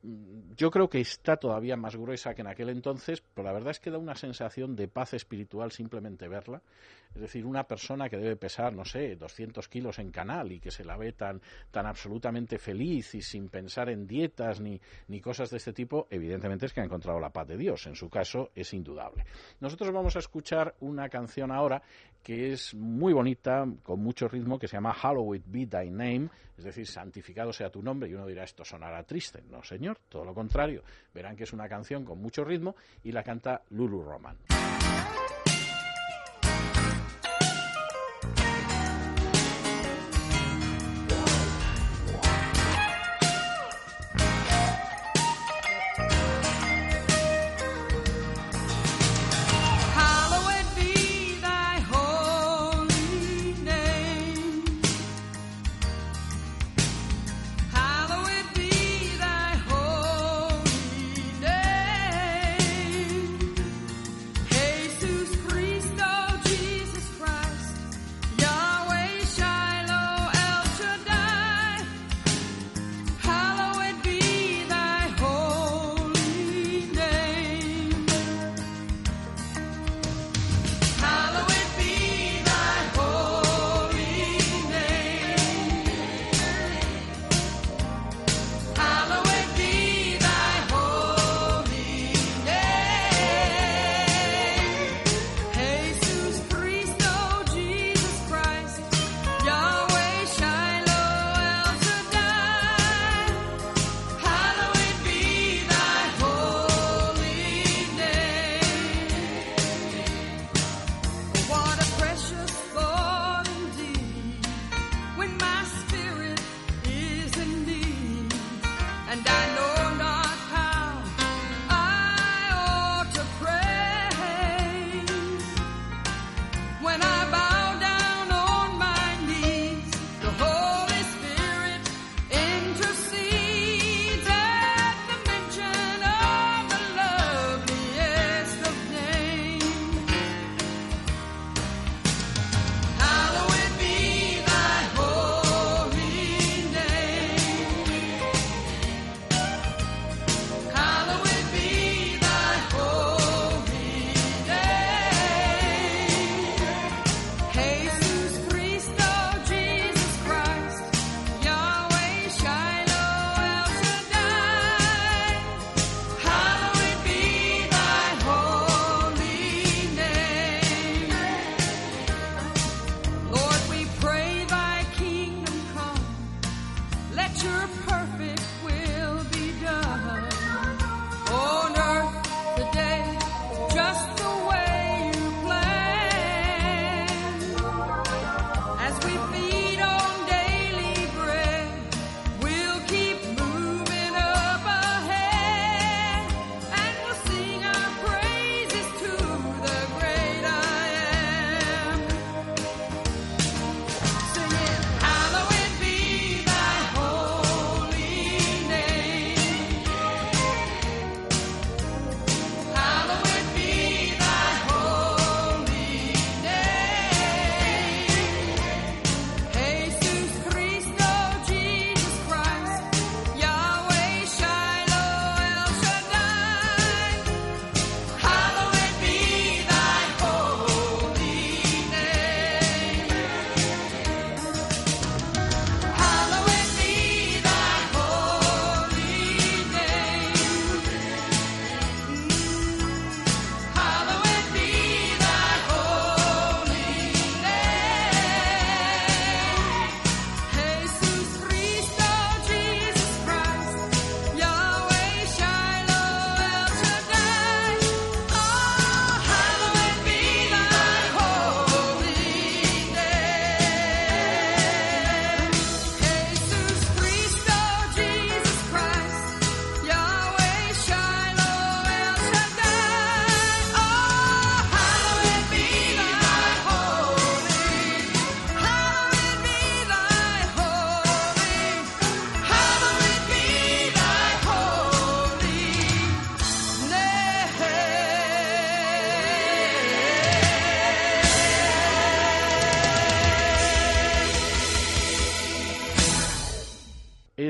[0.02, 3.70] Mm, Yo creo que está todavía más gruesa que en aquel entonces, pero la verdad
[3.70, 6.62] es que da una sensación de paz espiritual simplemente verla.
[7.14, 10.70] Es decir, una persona que debe pesar, no sé, 200 kilos en canal y que
[10.70, 15.50] se la ve tan, tan absolutamente feliz y sin pensar en dietas ni, ni cosas
[15.50, 17.86] de este tipo, evidentemente es que ha encontrado la paz de Dios.
[17.86, 19.24] En su caso es indudable.
[19.60, 21.82] Nosotros vamos a escuchar una canción ahora
[22.22, 26.64] que es muy bonita, con mucho ritmo, que se llama Hallowed Be Thy Name, es
[26.64, 28.08] decir, santificado sea tu nombre.
[28.08, 29.42] Y uno dirá, esto sonará triste.
[29.50, 30.82] No, señor, todo lo contrario.
[31.12, 34.36] Verán que es una canción con mucho ritmo y la canta Lulu Roman.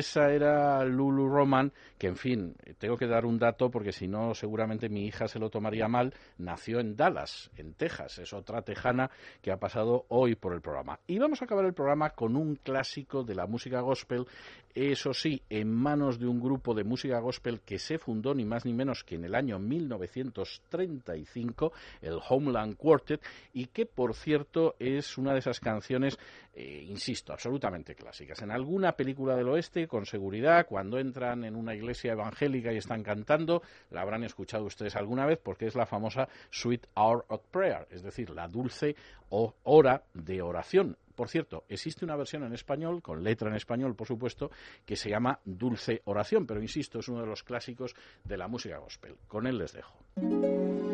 [0.03, 4.35] Esa era Lulu Roman, que en fin, tengo que dar un dato porque si no
[4.35, 9.11] seguramente mi hija se lo tomaría mal, nació en Dallas, en Texas, es otra tejana
[9.41, 10.99] que ha pasado hoy por el programa.
[11.07, 14.27] Y vamos a acabar el programa con un clásico de la música gospel,
[14.75, 18.65] eso sí, en manos de un grupo de música gospel que se fundó ni más
[18.65, 23.21] ni menos que en el año 1935, el Homeland Quartet,
[23.53, 26.19] y que por cierto es una de esas canciones,
[26.55, 28.41] eh, insisto, absolutamente clásicas.
[28.43, 33.03] En alguna película del oeste, con seguridad, cuando entran en una iglesia evangélica y están
[33.03, 37.87] cantando, la habrán escuchado ustedes alguna vez porque es la famosa Sweet Hour of Prayer,
[37.91, 38.97] es decir, la dulce
[39.29, 40.97] hora de oración.
[41.15, 44.51] Por cierto, existe una versión en español, con letra en español, por supuesto,
[44.85, 47.95] que se llama Dulce Oración, pero insisto, es uno de los clásicos
[48.25, 49.17] de la música gospel.
[49.29, 50.92] Con él les dejo.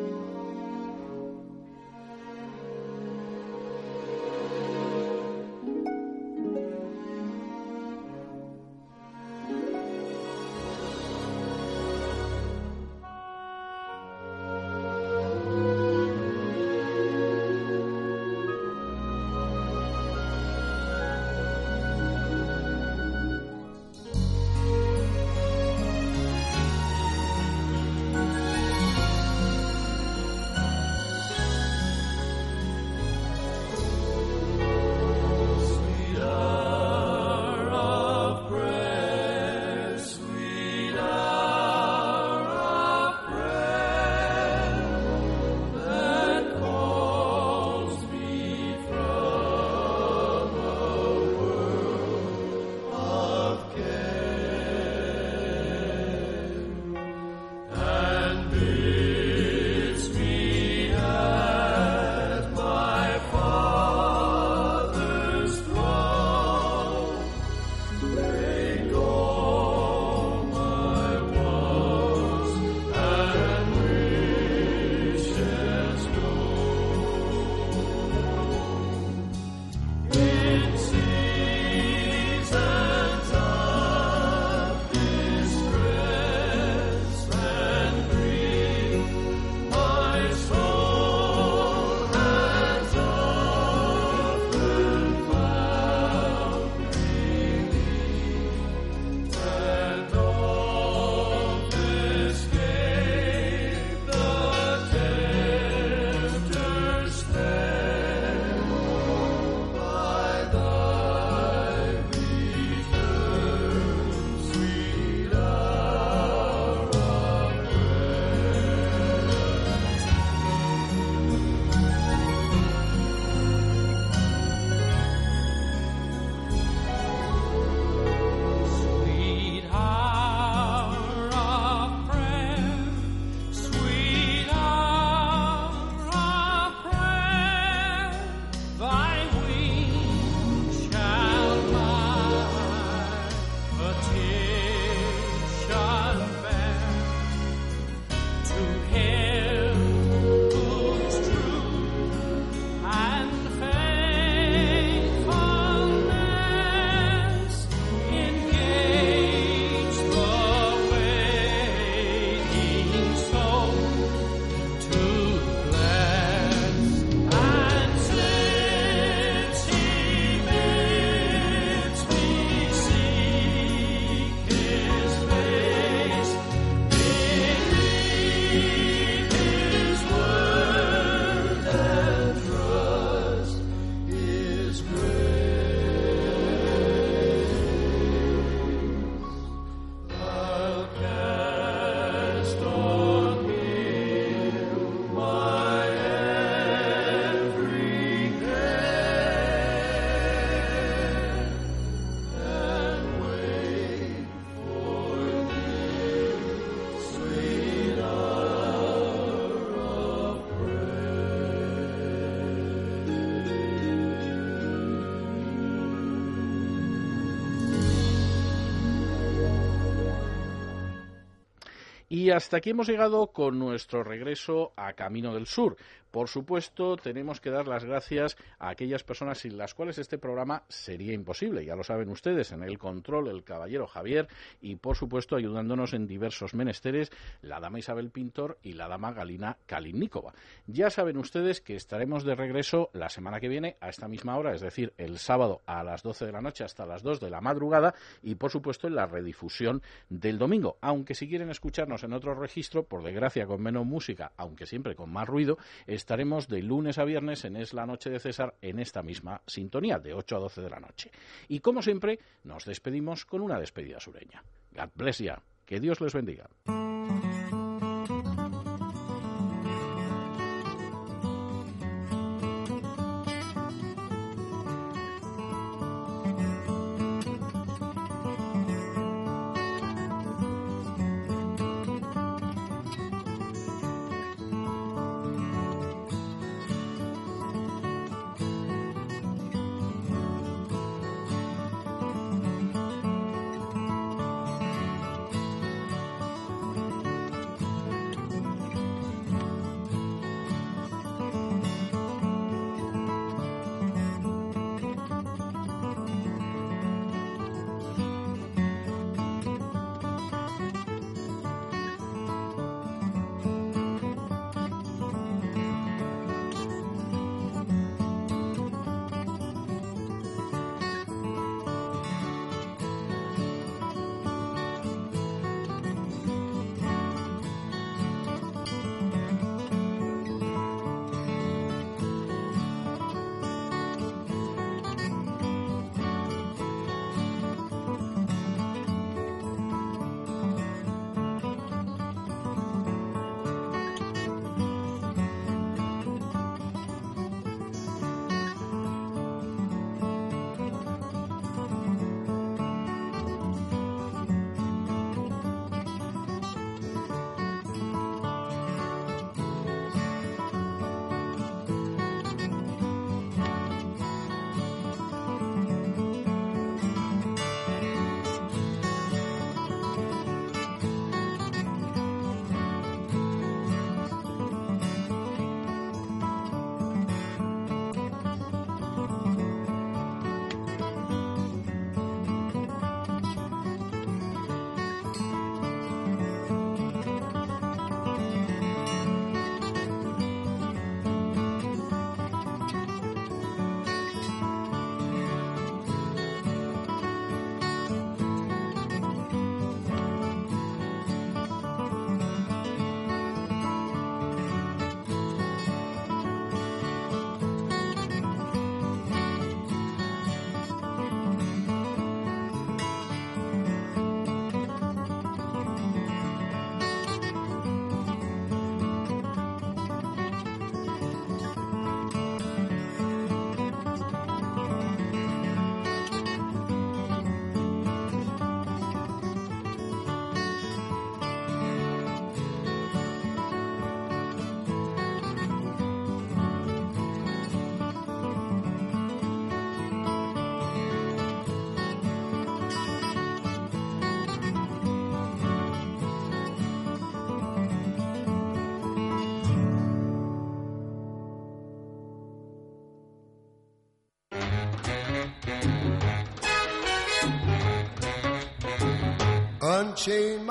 [222.18, 225.76] Y hasta aquí hemos llegado con nuestro regreso a Camino del Sur.
[226.10, 230.64] Por supuesto, tenemos que dar las gracias a aquellas personas sin las cuales este programa
[230.68, 231.64] sería imposible.
[231.64, 234.26] Ya lo saben ustedes, en el control el caballero Javier
[234.60, 237.12] y, por supuesto, ayudándonos en diversos menesteres
[237.42, 240.32] la dama Isabel Pintor y la dama Galina Kaliníkova.
[240.66, 244.54] Ya saben ustedes que estaremos de regreso la semana que viene a esta misma hora,
[244.54, 247.42] es decir, el sábado a las 12 de la noche hasta las 2 de la
[247.42, 250.78] madrugada y, por supuesto, en la redifusión del domingo.
[250.80, 255.10] Aunque si quieren escucharnos en otro registro, por desgracia con menos música, aunque siempre con
[255.10, 259.02] más ruido, estaremos de lunes a viernes en Es la Noche de César en esta
[259.02, 261.10] misma sintonía, de 8 a 12 de la noche.
[261.48, 264.42] Y como siempre, nos despedimos con una despedida sureña.
[264.72, 265.42] God bless ya.
[265.64, 266.48] Que Dios les bendiga.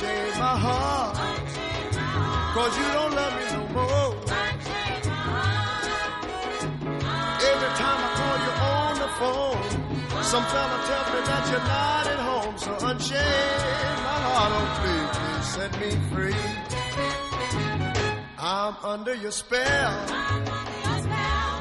[0.00, 1.16] Unchain my heart.
[2.54, 4.14] Cause you don't love me no more.
[7.50, 9.66] Every time I call you on the phone,
[10.22, 12.54] some fella tell me that you're not at home.
[12.58, 13.56] So unchain
[14.06, 16.42] my heart, oh please, please set me free.
[18.38, 20.06] I'm under your spell,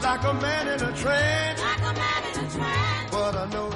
[0.03, 1.61] like a man in a trance.
[3.11, 3.69] But I know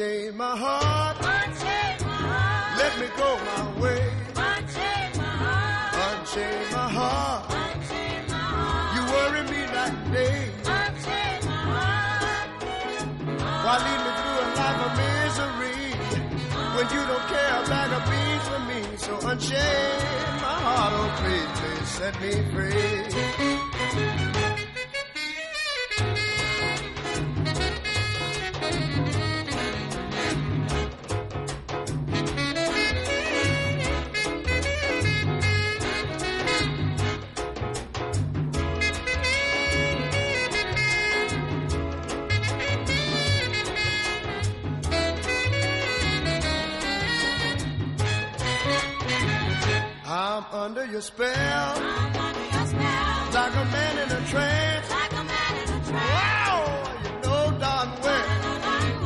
[0.00, 0.06] chance.
[0.06, 1.16] So unchain my heart,
[2.78, 4.02] let me go my way.
[4.34, 5.94] Unchain my heart.
[6.18, 7.44] Unchain my heart.
[7.50, 8.88] Unchain my heart.
[8.96, 10.38] You worry me and day.
[10.64, 12.48] Unchain my heart.
[13.64, 15.80] Why lead me through a life of misery
[16.74, 18.80] when you don't care a bag of beans for me?
[18.96, 24.39] So unchain my heart, oh please, please set me free.
[51.00, 51.32] Your spell.
[51.32, 53.32] I'm under your spell.
[53.32, 54.90] Like a man in a trance.
[54.90, 56.12] Like a man in a trance.
[56.12, 56.60] Wow,
[57.04, 58.26] you know darn well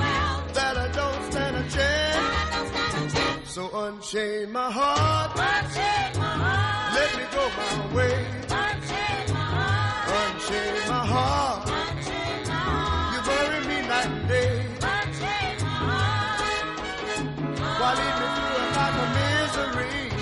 [0.03, 0.35] well.
[0.55, 2.17] that I don't stand a chance.
[2.19, 3.51] I don't stand a chance.
[3.55, 5.39] So unchain my heart.
[5.39, 6.95] Unchain my heart.
[6.99, 8.17] Let me go my way.
[8.63, 10.11] Unchain my heart.
[10.19, 11.63] Unchain my heart.
[11.79, 13.15] Unchain my heart.
[13.15, 14.67] You bury me night and day.
[14.83, 16.43] Unchain my heart.
[17.81, 20.14] Why lead me through a life of misery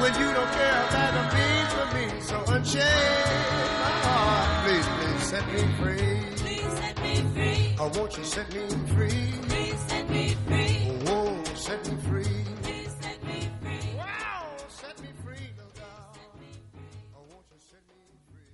[0.00, 2.06] when you don't care about the means for me.
[2.22, 2.84] So unchain
[3.84, 6.18] my heart, please, please set me free.
[6.36, 7.76] Please set me free.
[7.78, 8.64] Oh, won't you set me
[8.94, 9.32] free?
[9.48, 10.69] Please set me free.